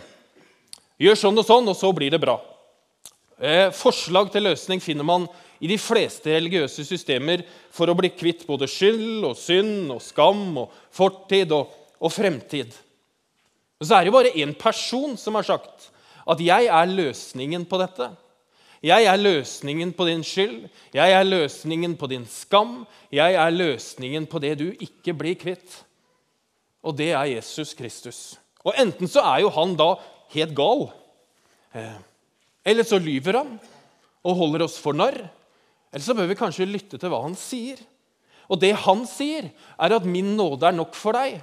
Gjør 0.95 1.17
sånn 1.19 1.41
og 1.41 1.43
sånn, 1.43 1.67
og 1.67 1.75
så 1.75 1.89
blir 1.91 2.13
det 2.13 2.21
bra. 2.23 2.37
Eh, 3.41 3.67
forslag 3.75 4.31
til 4.31 4.47
løsning 4.47 4.79
finner 4.79 5.03
man 5.03 5.27
i 5.59 5.67
de 5.67 5.75
fleste 5.75 6.31
religiøse 6.31 6.87
systemer 6.87 7.43
for 7.69 7.91
å 7.91 7.97
bli 7.99 8.07
kvitt 8.07 8.47
både 8.47 8.71
skyld 8.71 9.27
og 9.27 9.35
synd 9.35 9.91
og 9.91 9.99
skam 9.99 10.57
og 10.63 10.71
fortid 10.95 11.51
og, 11.51 11.67
og 11.99 12.15
fremtid. 12.15 12.71
Og 13.81 13.83
så 13.83 13.99
er 13.99 14.05
det 14.05 14.13
jo 14.13 14.17
bare 14.21 14.31
én 14.39 14.55
person 14.55 15.17
som 15.17 15.35
har 15.35 15.43
sagt 15.43 15.91
at 16.25 16.39
'jeg 16.39 16.71
er 16.71 16.87
løsningen 16.87 17.67
på 17.67 17.75
dette'. 17.83 18.15
Jeg 18.81 19.03
er 19.03 19.17
løsningen 19.17 19.91
på 19.91 20.07
din 20.07 20.23
skyld, 20.23 20.69
jeg 20.93 21.11
er 21.11 21.23
løsningen 21.25 21.97
på 21.97 22.07
din 22.07 22.25
skam, 22.25 22.87
jeg 23.11 23.35
er 23.35 23.51
løsningen 23.51 24.25
på 24.25 24.39
det 24.39 24.57
du 24.57 24.71
ikke 24.71 25.11
blir 25.11 25.35
kvitt. 25.35 25.83
Og 26.83 26.95
det 26.99 27.11
er 27.15 27.31
Jesus 27.31 27.73
Kristus. 27.77 28.19
Og 28.63 28.75
enten 28.79 29.09
så 29.11 29.23
er 29.23 29.43
jo 29.43 29.51
han 29.55 29.75
da 29.79 29.93
helt 30.33 30.55
gal, 30.57 30.87
eh, 31.75 31.95
eller 32.65 32.87
så 32.87 32.99
lyver 33.01 33.41
han 33.41 33.55
og 34.23 34.37
holder 34.39 34.65
oss 34.65 34.77
for 34.79 34.95
narr. 34.95 35.17
Eller 35.93 36.03
så 36.05 36.15
bør 36.17 36.29
vi 36.31 36.39
kanskje 36.39 36.69
lytte 36.69 36.97
til 36.97 37.11
hva 37.11 37.21
han 37.25 37.35
sier. 37.37 37.81
Og 38.49 38.59
det 38.59 38.73
han 38.85 39.05
sier, 39.07 39.51
er 39.79 39.95
at 39.95 40.05
'min 40.05 40.35
nåde 40.37 40.67
er 40.67 40.71
nok 40.71 40.95
for 40.95 41.13
deg'. 41.13 41.41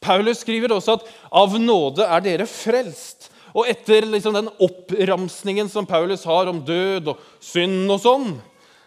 Paulus 0.00 0.38
skriver 0.38 0.72
også 0.72 0.92
at 0.92 1.06
'av 1.32 1.58
nåde 1.58 2.04
er 2.04 2.20
dere 2.20 2.46
frelst'. 2.46 3.30
Og 3.54 3.68
etter 3.68 4.02
liksom 4.02 4.34
den 4.34 4.48
oppramsningen 4.58 5.68
som 5.70 5.86
Paulus 5.86 6.24
har 6.24 6.48
om 6.48 6.64
død 6.64 7.08
og 7.08 7.18
synd 7.40 7.90
og 7.90 8.00
sånn, 8.00 8.42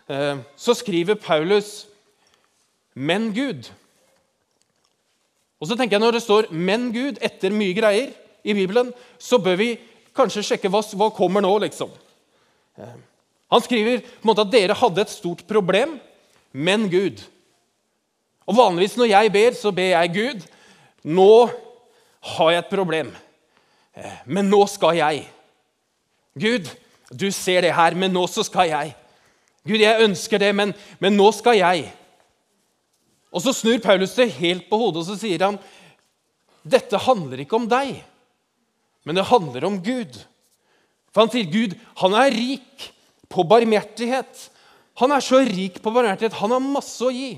eh, 0.10 0.38
så 0.58 0.74
skriver 0.74 1.16
Paulus 1.16 1.86
'men 2.96 3.34
Gud'. 3.34 3.70
Og 5.58 5.68
så 5.68 5.76
tenker 5.76 5.98
jeg 5.98 6.02
Når 6.02 6.12
det 6.12 6.22
står 6.22 6.52
'men 6.52 6.92
Gud' 6.94 7.22
etter 7.22 7.50
mye 7.50 7.74
greier 7.74 8.12
i 8.44 8.54
Bibelen, 8.54 8.94
så 9.20 9.38
bør 9.38 9.56
vi 9.56 9.80
kanskje 10.16 10.44
sjekke 10.44 10.70
hva, 10.70 10.82
hva 10.82 11.10
kommer 11.14 11.42
nå, 11.42 11.58
liksom. 11.58 11.90
Eh, 12.78 12.98
han 13.52 13.62
skriver 13.62 14.02
på 14.02 14.24
en 14.24 14.30
måte 14.30 14.42
at 14.42 14.52
dere 14.52 14.74
hadde 14.74 15.02
et 15.02 15.10
stort 15.10 15.46
problem, 15.48 16.00
men 16.54 16.90
Gud. 16.90 17.24
Og 18.48 18.56
Vanligvis 18.58 18.98
når 18.98 19.06
jeg 19.06 19.32
ber, 19.32 19.52
så 19.54 19.72
ber 19.72 19.94
jeg 19.94 20.14
Gud. 20.14 20.48
Nå 21.04 21.50
har 22.22 22.52
jeg 22.52 22.60
et 22.60 22.72
problem, 22.72 23.16
eh, 23.96 24.18
men 24.26 24.50
nå 24.50 24.66
skal 24.68 24.96
jeg. 24.96 25.28
Gud, 26.40 26.70
du 27.20 27.32
ser 27.32 27.62
det 27.62 27.76
her, 27.76 27.96
men 27.96 28.12
nå 28.12 28.28
så 28.28 28.44
skal 28.44 28.70
jeg. 28.70 28.96
Gud, 29.68 29.80
jeg 29.80 30.04
ønsker 30.04 30.38
det, 30.38 30.56
men, 30.56 30.74
men 31.00 31.18
nå 31.18 31.32
skal 31.32 31.58
jeg. 31.58 31.88
Og 33.34 33.44
Så 33.44 33.54
snur 33.54 33.80
Paulus 33.84 34.16
det 34.16 34.32
helt 34.40 34.70
på 34.70 34.80
hodet 34.80 35.04
og 35.04 35.10
så 35.10 35.18
sier 35.20 35.44
han, 35.44 35.60
dette 36.68 37.00
handler 37.00 37.44
ikke 37.44 37.56
om 37.60 37.68
deg, 37.70 38.00
men 39.08 39.16
det 39.16 39.28
handler 39.30 39.68
om 39.68 39.78
Gud. 39.84 40.16
For 41.14 41.24
han 41.24 41.32
sier 41.32 41.48
Gud, 41.48 41.76
han 42.02 42.16
er 42.20 42.34
rik 42.36 42.90
på 43.32 43.46
barmhjertighet. 43.48 44.48
Han 45.00 45.14
er 45.16 45.24
så 45.24 45.40
rik 45.48 45.80
på 45.84 45.94
barmhjertighet. 45.96 46.36
Han 46.42 46.56
har 46.56 46.64
masse 46.64 47.06
å 47.06 47.14
gi. 47.14 47.38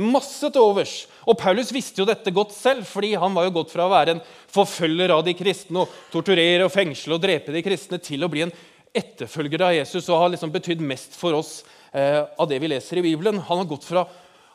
Masse 0.00 0.48
til 0.48 0.62
overs. 0.62 0.94
Og 1.28 1.36
Paulus 1.40 1.72
visste 1.74 2.00
jo 2.00 2.08
dette 2.08 2.32
godt 2.32 2.54
selv, 2.56 2.86
fordi 2.88 3.12
han 3.18 3.34
var 3.36 3.48
jo 3.48 3.56
gått 3.58 3.74
fra 3.74 3.84
å 3.88 3.92
være 3.92 4.16
en 4.16 4.22
forfølger 4.54 5.12
av 5.12 5.24
de 5.26 5.34
kristne 5.36 5.82
og 5.82 5.94
torturere 6.12 6.68
og 6.68 6.72
fengsle 6.72 7.16
og 7.16 7.22
drepe 7.24 7.52
de 7.52 7.64
kristne, 7.66 8.00
til 8.00 8.24
å 8.24 8.30
bli 8.32 8.46
en 8.46 8.54
etterfølger 8.96 9.66
av 9.66 9.76
Jesus 9.76 10.08
og 10.08 10.22
har 10.22 10.32
liksom 10.32 10.54
betydd 10.54 10.80
mest 10.82 11.14
for 11.18 11.36
oss 11.38 11.60
eh, 11.92 12.22
av 12.22 12.48
det 12.50 12.58
vi 12.62 12.70
leser 12.72 12.98
i 12.98 13.04
Bibelen. 13.10 13.42
Han 13.50 13.62
har 13.62 13.68
gått 13.70 13.86
fra 13.86 14.06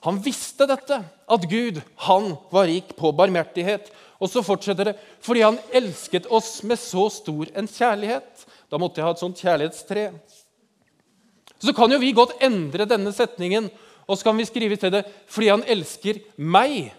han 0.06 0.20
visste 0.22 0.68
dette, 0.70 1.00
at 1.02 1.46
Gud 1.50 1.80
han 2.06 2.36
var 2.54 2.68
rik 2.70 2.92
på 2.98 3.10
barmhjertighet. 3.18 3.88
Og 4.22 4.30
så 4.30 4.44
fortsetter 4.46 4.92
det 4.92 5.00
fordi 5.26 5.42
han 5.42 5.58
elsket 5.74 6.28
oss 6.30 6.60
med 6.64 6.78
så 6.80 7.08
stor 7.10 7.50
en 7.58 7.70
kjærlighet. 7.70 8.46
Da 8.70 8.78
måtte 8.82 9.02
jeg 9.02 9.08
ha 9.08 9.16
et 9.16 9.24
sånt 9.24 9.42
kjærlighetstre. 9.42 10.04
Så 11.58 11.74
kan 11.74 11.90
jo 11.90 11.98
vi 12.02 12.12
godt 12.14 12.36
endre 12.46 12.86
denne 12.86 13.10
setningen, 13.16 13.72
og 14.06 14.18
så 14.18 14.28
kan 14.28 14.38
vi 14.38 14.46
skrive 14.46 14.78
til 14.78 14.94
det 14.94 15.02
fordi 15.32 15.50
han 15.50 15.66
elsker 15.74 16.20
meg 16.38 16.92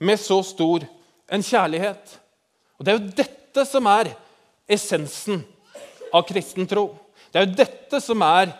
med 0.00 0.20
så 0.22 0.38
stor 0.46 0.86
en 1.28 1.44
kjærlighet. 1.44 2.16
Og 2.78 2.86
Det 2.86 2.92
er 2.92 2.96
jo 2.96 3.16
dette 3.18 3.64
som 3.68 3.90
er 3.90 4.14
essensen 4.70 5.42
av 6.14 6.24
kristen 6.28 6.68
tro. 6.70 6.94
Det 7.28 7.42
er 7.42 7.44
jo 7.44 7.58
dette 7.58 8.00
som 8.00 8.24
er 8.24 8.54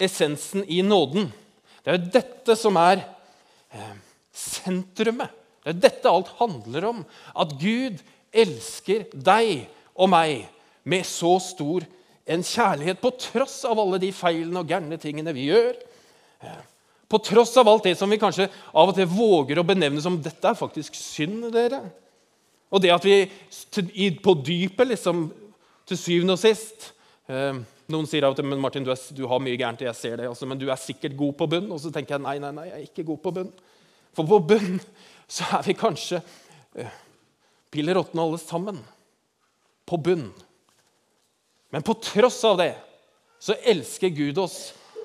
essensen 0.00 0.66
i 0.68 0.82
nåden. 0.84 1.30
Det 1.80 1.88
er 1.88 1.96
jo 1.96 2.12
dette 2.18 2.56
som 2.58 2.76
er 2.76 3.06
sentrumet. 4.34 5.32
Det 5.60 5.74
er 5.74 5.82
dette 5.84 6.10
alt 6.10 6.30
handler 6.38 6.86
om. 6.88 7.04
At 7.36 7.52
Gud 7.60 8.00
elsker 8.32 9.06
deg 9.12 9.66
og 9.94 10.10
meg 10.12 10.46
med 10.88 11.04
så 11.06 11.34
stor 11.42 11.84
en 12.30 12.44
kjærlighet 12.46 13.00
på 13.02 13.10
tross 13.18 13.62
av 13.68 13.80
alle 13.82 13.98
de 14.00 14.12
feilene 14.14 14.62
og 14.62 14.70
gærne 14.70 14.98
tingene 15.02 15.34
vi 15.36 15.48
gjør. 15.50 15.74
På 17.10 17.18
tross 17.26 17.56
av 17.58 17.68
alt 17.68 17.88
det 17.88 17.96
som 17.98 18.10
vi 18.10 18.20
kanskje 18.22 18.46
av 18.70 18.92
og 18.92 18.94
til 18.96 19.08
våger 19.10 19.58
å 19.58 19.66
benevne 19.66 20.02
som 20.02 20.20
dette 20.22 20.46
er 20.46 20.58
faktisk 20.58 20.94
synd. 20.94 21.50
dere. 21.52 21.82
Og 22.70 22.82
det 22.82 22.92
at 22.94 23.04
vi 23.04 24.10
på 24.22 24.34
dypet, 24.46 24.86
liksom, 24.92 25.26
til 25.90 25.98
syvende 25.98 26.36
og 26.36 26.42
sist 26.42 26.92
eh, 27.26 27.58
Noen 27.90 28.06
sier 28.08 28.24
av 28.26 28.34
og 28.34 28.38
til 28.38 28.46
men 28.46 28.60
Martin, 28.62 28.84
du, 28.86 28.92
er, 28.92 29.00
du 29.16 29.24
har 29.30 29.42
mye 29.42 29.58
gærent, 29.58 29.82
jeg 29.84 29.98
ser 29.98 30.20
det, 30.20 30.28
altså, 30.30 30.46
men 30.48 30.58
du 30.60 30.68
er 30.70 30.78
sikkert 30.80 31.16
god 31.18 31.34
på 31.38 31.48
bunn. 31.50 31.70
Og 31.74 31.80
så 31.82 31.92
tenker 31.94 32.16
jeg 32.16 32.24
nei, 32.24 32.36
nei, 32.42 32.52
nei, 32.56 32.66
jeg 32.68 32.76
er 32.78 32.88
ikke 32.88 33.06
god 33.10 33.22
på 33.24 33.32
bunn. 33.38 33.50
For 34.16 34.28
på 34.28 34.40
bunn 34.52 34.78
så 35.30 35.46
er 35.58 35.66
vi 35.66 35.76
kanskje 35.78 36.20
uh, 36.20 36.94
piller 37.72 37.98
råtne 37.98 38.22
alle 38.24 38.40
sammen. 38.42 38.78
På 39.88 39.98
bunn. 39.98 40.28
Men 41.70 41.86
på 41.86 41.96
tross 42.02 42.40
av 42.46 42.58
det 42.60 42.72
så 43.40 43.56
elsker 43.72 44.12
Gud 44.14 44.38
oss 44.42 44.58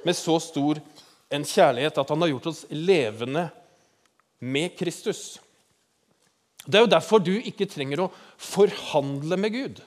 med 0.06 0.18
så 0.18 0.38
stor 0.44 0.82
en 1.34 1.46
kjærlighet 1.48 1.98
at 1.98 2.12
han 2.13 2.22
har 2.22 2.34
gjort 2.34 2.51
oss 2.51 2.63
levende 2.70 3.48
med 4.46 4.75
Kristus. 4.77 5.39
Det 6.65 6.77
er 6.77 6.86
jo 6.86 6.94
derfor 6.94 7.22
du 7.22 7.34
ikke 7.38 7.68
trenger 7.70 8.04
å 8.06 8.12
forhandle 8.42 9.38
med 9.39 9.54
Gud 9.54 9.84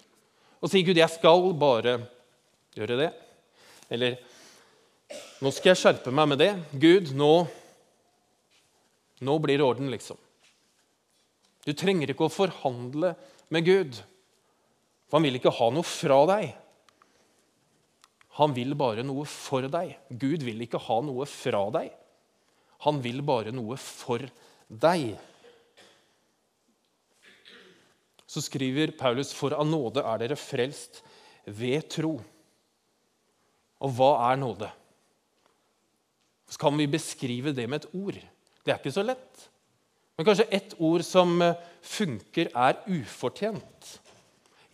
og 0.58 0.70
si 0.70 0.82
'Gud, 0.82 0.98
jeg 0.98 1.10
skal 1.10 1.52
bare 1.54 2.00
gjøre 2.78 2.98
det'. 3.02 3.14
Eller 3.90 4.18
'Nå 5.40 5.52
skal 5.54 5.70
jeg 5.70 5.80
skjerpe 5.80 6.12
meg 6.12 6.28
med 6.28 6.38
det'. 6.38 6.62
Gud, 6.74 7.12
nå, 7.16 7.48
nå 9.20 9.38
blir 9.38 9.58
det 9.58 9.64
orden, 9.64 9.90
liksom. 9.90 10.18
Du 11.64 11.72
trenger 11.72 12.10
ikke 12.10 12.26
å 12.26 12.32
forhandle 12.32 13.14
med 13.50 13.64
Gud, 13.64 13.94
for 15.08 15.18
han 15.18 15.26
vil 15.26 15.38
ikke 15.38 15.54
ha 15.54 15.70
noe 15.70 15.86
fra 15.86 16.18
deg. 16.26 16.54
Han 18.38 18.54
vil 18.54 18.74
bare 18.78 19.02
noe 19.02 19.24
for 19.26 19.66
deg. 19.66 19.96
Gud 20.10 20.44
vil 20.46 20.60
ikke 20.62 20.78
ha 20.78 21.00
noe 21.02 21.26
fra 21.26 21.64
deg. 21.74 21.90
Han 22.86 23.00
vil 23.02 23.22
bare 23.26 23.50
noe 23.54 23.76
for 23.80 24.22
deg. 24.68 25.16
Så 28.28 28.42
skriver 28.44 28.92
Paulus, 28.92 29.32
'For 29.32 29.56
av 29.56 29.66
nåde 29.66 30.04
er 30.04 30.18
dere 30.18 30.36
frelst 30.36 31.02
ved 31.46 31.88
tro'. 31.88 32.20
Og 33.84 33.94
hva 33.94 34.10
er 34.30 34.40
nåde? 34.40 34.70
Så 36.48 36.58
kan 36.60 36.76
vi 36.78 36.88
beskrive 36.90 37.52
det 37.54 37.68
med 37.68 37.84
et 37.84 37.94
ord. 37.94 38.18
Det 38.64 38.72
er 38.72 38.80
ikke 38.80 38.94
så 38.94 39.04
lett. 39.04 39.48
Men 40.18 40.26
kanskje 40.26 40.48
ett 40.50 40.74
ord 40.82 41.04
som 41.06 41.38
funker, 41.84 42.50
er 42.50 42.80
ufortjent. 42.90 43.92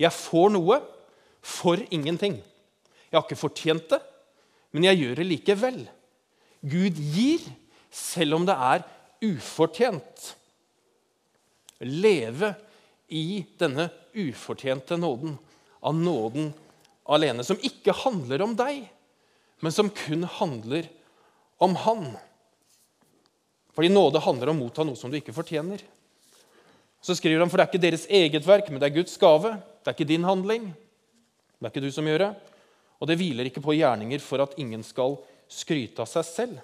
Jeg 0.01 0.15
får 0.17 0.55
noe 0.55 0.79
for 1.45 1.81
ingenting. 1.93 2.39
Jeg 3.11 3.19
har 3.19 3.27
ikke 3.27 3.39
fortjent 3.39 3.91
det, 3.93 4.01
men 4.75 4.89
jeg 4.89 5.03
gjør 5.03 5.21
det 5.21 5.27
likevel. 5.29 5.83
Gud 6.65 6.97
gir, 6.99 7.45
selv 7.95 8.39
om 8.39 8.47
det 8.49 8.57
er 8.57 8.87
ufortjent. 9.23 10.31
Leve 11.85 12.55
i 13.13 13.45
denne 13.61 13.91
ufortjente 14.17 14.97
nåden, 14.99 15.37
av 15.85 15.95
nåden 15.95 16.49
alene, 17.13 17.45
som 17.45 17.61
ikke 17.61 17.93
handler 18.01 18.43
om 18.47 18.57
deg, 18.57 18.87
men 19.63 19.73
som 19.73 19.91
kun 19.91 20.25
handler 20.39 20.89
om 21.63 21.77
Han. 21.85 22.09
Fordi 23.75 23.91
nåde 23.91 24.23
handler 24.23 24.53
om 24.53 24.61
å 24.61 24.67
motta 24.67 24.85
noe 24.87 24.99
som 24.99 25.11
du 25.11 25.19
ikke 25.19 25.35
fortjener. 25.35 25.83
Så 27.05 27.17
skriver 27.19 27.43
han, 27.43 27.51
For 27.51 27.59
det 27.59 27.67
er 27.67 27.73
ikke 27.73 27.83
deres 27.83 28.07
eget 28.07 28.47
verk, 28.47 28.71
men 28.71 28.81
det 28.81 28.89
er 28.89 28.99
Guds 28.99 29.17
gave. 29.21 29.57
Det 29.83 29.91
er 29.91 29.97
ikke 29.97 30.09
din 30.09 30.25
handling. 30.25 30.71
Det 31.59 31.67
er 31.67 31.73
ikke 31.73 31.83
du 31.85 31.91
som 31.93 32.07
gjør 32.09 32.23
det. 32.23 32.31
Og 33.03 33.11
det 33.11 33.19
hviler 33.21 33.51
ikke 33.51 33.65
på 33.65 33.75
gjerninger 33.77 34.23
for 34.25 34.41
at 34.45 34.55
ingen 34.63 34.85
skal 34.87 35.19
skryte 35.51 36.01
av 36.01 36.09
seg 36.09 36.25
selv. 36.29 36.63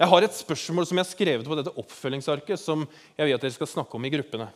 Jeg 0.00 0.10
har 0.10 0.26
et 0.26 0.36
spørsmål 0.36 0.86
som 0.88 0.98
jeg 0.98 1.04
har 1.04 1.10
skrevet 1.10 1.48
på 1.48 1.58
dette 1.58 1.74
oppfølgingsarket, 1.80 2.58
som 2.58 2.86
jeg 3.18 3.28
vil 3.28 3.36
at 3.36 3.44
dere 3.44 3.54
skal 3.54 3.70
snakke 3.70 3.98
om 3.98 4.06
i 4.06 4.12
gruppene. 4.14 4.48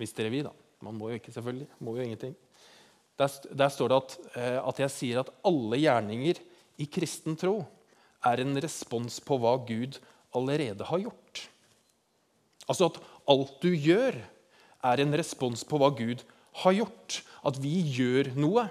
Hvis 0.00 0.16
dere 0.16 0.32
vil, 0.32 0.48
da. 0.48 0.52
Man 0.84 0.96
må 0.96 1.12
jo 1.12 1.20
ikke, 1.20 1.32
selvfølgelig. 1.32 1.68
Må 1.84 1.94
jo 1.96 2.04
ingenting. 2.04 2.34
Der, 3.20 3.36
der 3.52 3.72
står 3.72 3.92
det 3.92 4.00
at, 4.00 4.16
eh, 4.40 4.58
at, 4.60 4.82
jeg 4.86 4.94
sier 4.94 5.20
at 5.20 5.32
alle 5.46 5.78
gjerninger 5.82 6.40
i 6.80 6.88
kristen 6.88 7.36
tro 7.36 7.58
er 8.24 8.40
en 8.40 8.56
respons 8.62 9.18
på 9.24 9.36
hva 9.40 9.58
Gud 9.68 9.98
allerede 10.36 10.86
har 10.88 11.02
gjort. 11.02 11.46
Altså 12.70 12.90
at 12.90 13.00
alt 13.30 13.56
du 13.62 13.72
gjør, 13.74 14.16
er 14.80 15.02
en 15.02 15.12
respons 15.12 15.62
på 15.68 15.76
hva 15.80 15.90
Gud 15.92 16.22
har 16.62 16.76
gjort. 16.78 17.20
At 17.44 17.58
vi 17.60 17.80
gjør 17.92 18.32
noe 18.40 18.70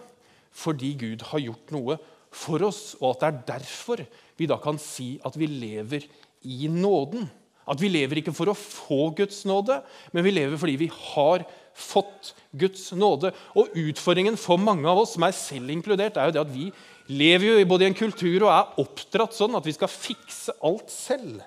fordi 0.59 0.95
Gud 0.97 1.23
har 1.29 1.43
gjort 1.43 1.73
noe 1.75 1.99
for 2.33 2.61
oss, 2.65 2.95
og 2.99 3.13
at 3.13 3.21
det 3.21 3.27
er 3.27 3.43
derfor 3.53 4.01
vi 4.37 4.47
da 4.49 4.57
kan 4.61 4.79
si 4.81 5.17
at 5.25 5.37
vi 5.37 5.47
lever 5.49 6.05
i 6.49 6.69
nåden. 6.71 7.29
At 7.69 7.81
vi 7.81 7.91
lever 7.91 8.21
ikke 8.21 8.33
for 8.33 8.49
å 8.49 8.57
få 8.57 9.11
Guds 9.17 9.43
nåde, 9.49 9.77
men 10.13 10.25
vi 10.25 10.33
lever 10.33 10.57
fordi 10.57 10.75
vi 10.81 10.89
har 10.89 11.45
fått 11.77 12.33
Guds 12.51 12.91
nåde. 12.97 13.33
Og 13.57 13.75
Utfordringen 13.77 14.37
for 14.39 14.61
mange 14.61 14.87
av 14.89 15.03
oss, 15.03 15.17
meg 15.21 15.35
selv 15.37 15.71
inkludert, 15.73 16.17
er 16.17 16.29
jo 16.29 16.35
det 16.37 16.43
at 16.43 16.53
vi 16.53 16.69
lever 17.09 17.47
jo 17.49 17.69
både 17.69 17.87
i 17.87 17.89
en 17.89 17.97
kultur 17.97 18.43
og 18.43 18.51
er 18.53 18.81
oppdratt 18.83 19.33
sånn 19.37 19.57
at 19.57 19.65
vi 19.65 19.73
skal 19.75 19.91
fikse 19.91 20.55
alt 20.65 20.91
selv. 20.93 21.41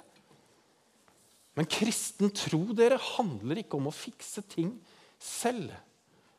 Men 1.59 1.69
kristen 1.69 2.33
tro 2.35 2.64
dere, 2.76 2.99
handler 3.17 3.61
ikke 3.61 3.79
om 3.79 3.91
å 3.91 3.95
fikse 3.95 4.45
ting 4.50 4.73
selv. 5.21 5.73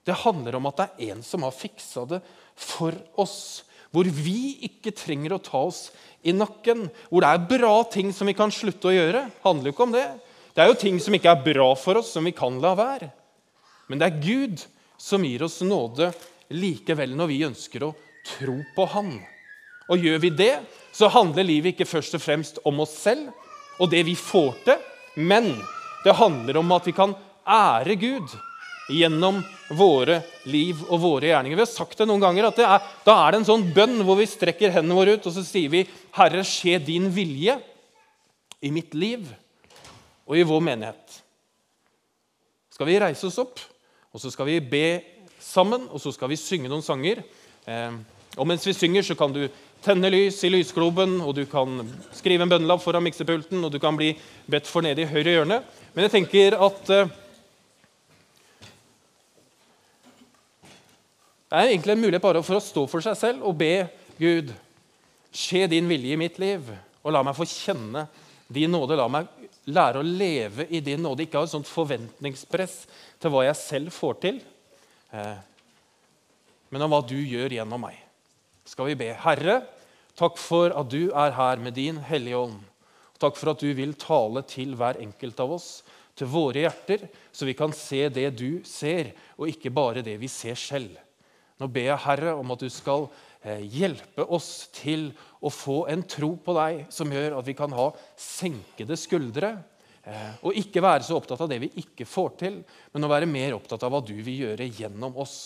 Det 0.04 0.16
handler 0.26 0.58
om 0.58 0.68
at 0.68 0.80
det 0.80 0.88
er 0.90 1.14
en 1.14 1.22
som 1.24 1.46
har 1.46 1.56
fiksa 1.56 2.04
det 2.10 2.20
for 2.60 2.98
oss. 3.22 3.64
Hvor 3.94 4.10
vi 4.10 4.66
ikke 4.66 4.92
trenger 4.98 5.36
å 5.36 5.44
ta 5.44 5.62
oss 5.70 5.86
i 6.26 6.34
nakken. 6.36 6.88
Hvor 7.12 7.24
det 7.24 7.30
er 7.30 7.50
bra 7.54 7.76
ting 7.94 8.10
som 8.16 8.28
vi 8.28 8.36
kan 8.36 8.52
slutte 8.52 8.90
å 8.90 8.96
gjøre. 8.96 9.28
Handler 9.46 9.70
jo 9.70 9.76
ikke 9.76 9.86
om 9.86 9.96
det. 9.96 10.08
Det 10.54 10.64
er 10.64 10.72
jo 10.72 10.80
ting 10.82 10.98
som 11.02 11.16
ikke 11.16 11.32
er 11.32 11.46
bra 11.46 11.70
for 11.80 12.02
oss, 12.02 12.12
som 12.14 12.26
vi 12.26 12.34
kan 12.36 12.58
la 12.62 12.74
være. 12.78 13.14
Men 13.88 14.00
det 14.00 14.10
er 14.10 14.24
Gud 14.24 14.64
som 14.98 15.26
gir 15.26 15.44
oss 15.44 15.62
nåde 15.66 16.12
likevel 16.54 17.16
når 17.18 17.32
vi 17.32 17.44
ønsker 17.48 17.88
å 17.88 17.94
tro 18.38 18.60
på 18.76 18.88
Han. 18.94 19.14
Og 19.92 20.00
gjør 20.00 20.22
vi 20.24 20.32
det, 20.32 20.54
så 20.96 21.10
handler 21.12 21.48
livet 21.48 21.74
ikke 21.74 21.90
først 21.90 22.16
og 22.16 22.24
fremst 22.24 22.62
om 22.68 22.80
oss 22.84 22.96
selv 23.04 23.34
og 23.82 23.90
det 23.92 24.04
vi 24.06 24.14
får 24.16 24.52
til, 24.68 24.82
men 25.26 25.50
det 26.04 26.16
handler 26.20 26.60
om 26.62 26.72
at 26.76 26.88
vi 26.88 26.94
kan 26.96 27.16
ære 27.44 27.96
Gud 28.00 28.36
gjennom 28.92 29.40
våre 29.74 30.20
liv 30.52 30.80
og 30.90 31.00
våre 31.02 31.32
gjerninger. 31.32 31.58
Vi 31.58 31.66
har 31.66 31.72
sagt 31.72 31.98
det 31.98 32.08
noen 32.08 32.22
ganger 32.22 32.50
at 32.50 32.62
er, 32.62 32.88
da 33.06 33.16
er 33.24 33.34
det 33.34 33.42
en 33.42 33.50
sånn 33.50 33.68
bønn 33.76 34.04
hvor 34.06 34.20
vi 34.20 34.30
strekker 34.30 34.74
hendene 34.76 34.98
våre 34.98 35.16
ut 35.18 35.28
og 35.30 35.36
så 35.36 35.44
sier 35.46 35.72
vi, 35.72 35.86
'Herre, 36.14 36.44
skje 36.46 36.80
din 36.84 37.10
vilje 37.12 37.58
i 38.62 38.72
mitt 38.72 38.94
liv 38.94 39.26
og 40.28 40.38
i 40.38 40.46
vår 40.48 40.62
menighet'. 40.62 41.20
Skal 42.74 42.90
vi 42.90 43.00
reise 43.00 43.28
oss 43.28 43.40
opp 43.42 43.60
og 44.14 44.22
så 44.22 44.30
skal 44.30 44.46
vi 44.46 44.60
be 44.62 44.88
sammen, 45.42 45.88
og 45.90 46.02
så 46.02 46.14
skal 46.14 46.30
vi 46.32 46.40
synge 46.40 46.70
noen 46.72 46.86
sanger. 46.86 47.24
Eh, 47.66 47.96
og 48.38 48.48
mens 48.50 48.66
vi 48.68 48.76
synger, 48.78 49.06
så 49.06 49.18
kan 49.18 49.34
du 49.34 49.48
tenne 49.84 50.12
lys 50.14 50.38
i 50.46 50.52
lysgloben, 50.54 51.18
og 51.22 51.34
du 51.36 51.44
kan 51.50 51.82
skrive 52.16 52.46
en 52.46 52.54
bønnelapp 52.54 52.84
foran 52.84 53.04
miksepulten, 53.04 53.64
og 53.66 53.74
du 53.74 53.80
kan 53.82 53.98
bli 53.98 54.14
bedt 54.50 54.70
for 54.70 54.86
nede 54.86 55.04
i 55.04 55.10
høyre 55.10 55.38
hjørne. 55.38 55.60
Men 55.94 56.08
jeg 56.08 56.16
tenker 56.20 56.58
at 56.62 56.94
eh, 56.94 57.20
Det 61.54 61.60
er 61.62 61.70
egentlig 61.70 61.94
en 61.94 62.00
mulighet 62.02 62.22
bare 62.24 62.40
for 62.42 62.58
å 62.58 62.64
stå 62.66 62.82
for 62.90 63.06
seg 63.06 63.14
selv 63.14 63.44
og 63.46 63.60
be 63.60 63.84
Gud 64.18 64.48
skje 65.30 65.68
din 65.70 65.86
vilje 65.86 66.16
i 66.16 66.18
mitt 66.18 66.40
liv, 66.42 66.66
og 67.06 67.14
la 67.14 67.22
meg 67.22 67.36
få 67.38 67.46
kjenne 67.46 68.08
din 68.54 68.72
nåde. 68.74 68.98
La 69.00 69.10
meg 69.12 69.30
lære 69.70 70.02
å 70.02 70.06
leve 70.06 70.68
i 70.70 70.82
din 70.84 71.02
nåde. 71.04 71.26
Ikke 71.26 71.42
ha 71.42 71.48
et 71.48 71.54
sånt 71.54 71.70
forventningspress 71.70 72.84
til 73.22 73.34
hva 73.34 73.46
jeg 73.48 73.60
selv 73.60 73.96
får 73.96 74.20
til, 74.24 74.42
eh, 75.12 75.38
men 76.74 76.86
om 76.86 76.94
hva 76.94 77.02
du 77.06 77.18
gjør 77.18 77.60
gjennom 77.60 77.82
meg. 77.86 77.98
Skal 78.66 78.92
vi 78.92 79.00
be. 79.00 79.12
Herre, 79.14 79.62
takk 80.16 80.38
for 80.40 80.74
at 80.74 80.90
du 80.90 81.12
er 81.12 81.36
her 81.36 81.58
med 81.58 81.76
din 81.76 82.00
Hellige 82.02 82.40
Ånd. 82.46 82.62
Takk 83.20 83.38
for 83.40 83.54
at 83.54 83.62
du 83.62 83.70
vil 83.76 83.94
tale 84.00 84.44
til 84.50 84.74
hver 84.76 85.00
enkelt 85.04 85.40
av 85.40 85.54
oss, 85.56 85.84
til 86.16 86.30
våre 86.30 86.66
hjerter, 86.66 87.08
så 87.34 87.48
vi 87.48 87.56
kan 87.58 87.72
se 87.74 88.06
det 88.14 88.28
du 88.38 88.62
ser, 88.68 89.14
og 89.38 89.50
ikke 89.50 89.72
bare 89.74 90.04
det 90.06 90.18
vi 90.22 90.30
ser 90.30 90.58
selv. 90.60 90.98
Nå 91.62 91.70
ber 91.72 91.88
jeg, 91.88 92.04
Herre, 92.06 92.34
om 92.38 92.52
at 92.54 92.62
du 92.62 92.70
skal 92.70 93.08
hjelpe 93.44 94.24
oss 94.24 94.70
til 94.72 95.10
å 95.44 95.52
få 95.52 95.84
en 95.92 96.06
tro 96.08 96.34
på 96.40 96.56
deg 96.56 96.86
som 96.94 97.12
gjør 97.12 97.40
at 97.40 97.48
vi 97.48 97.56
kan 97.58 97.74
ha 97.76 97.90
senkede 98.16 98.96
skuldre 99.00 99.56
Eh, 100.04 100.32
og 100.44 100.58
ikke 100.60 100.84
være 100.84 101.06
så 101.08 101.16
opptatt 101.16 101.46
av 101.46 101.52
det 101.52 101.62
vi 101.64 101.70
ikke 101.80 102.08
får 102.08 102.34
til, 102.42 102.58
men 102.92 103.08
å 103.08 103.12
være 103.12 103.30
mer 103.30 103.56
opptatt 103.56 103.86
av 103.88 103.94
hva 103.94 104.02
du 104.04 104.16
vil 104.18 104.50
gjøre 104.50 104.68
gjennom 104.68 105.16
oss. 105.24 105.38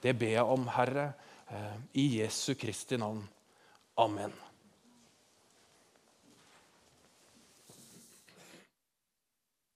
Det 0.00 0.14
ber 0.16 0.38
jeg 0.38 0.54
om, 0.56 0.64
Herre, 0.72 1.10
eh, 1.52 1.74
i 2.00 2.06
Jesu 2.20 2.54
Kristi 2.56 2.96
navn. 2.96 3.20
Amen. 4.00 4.32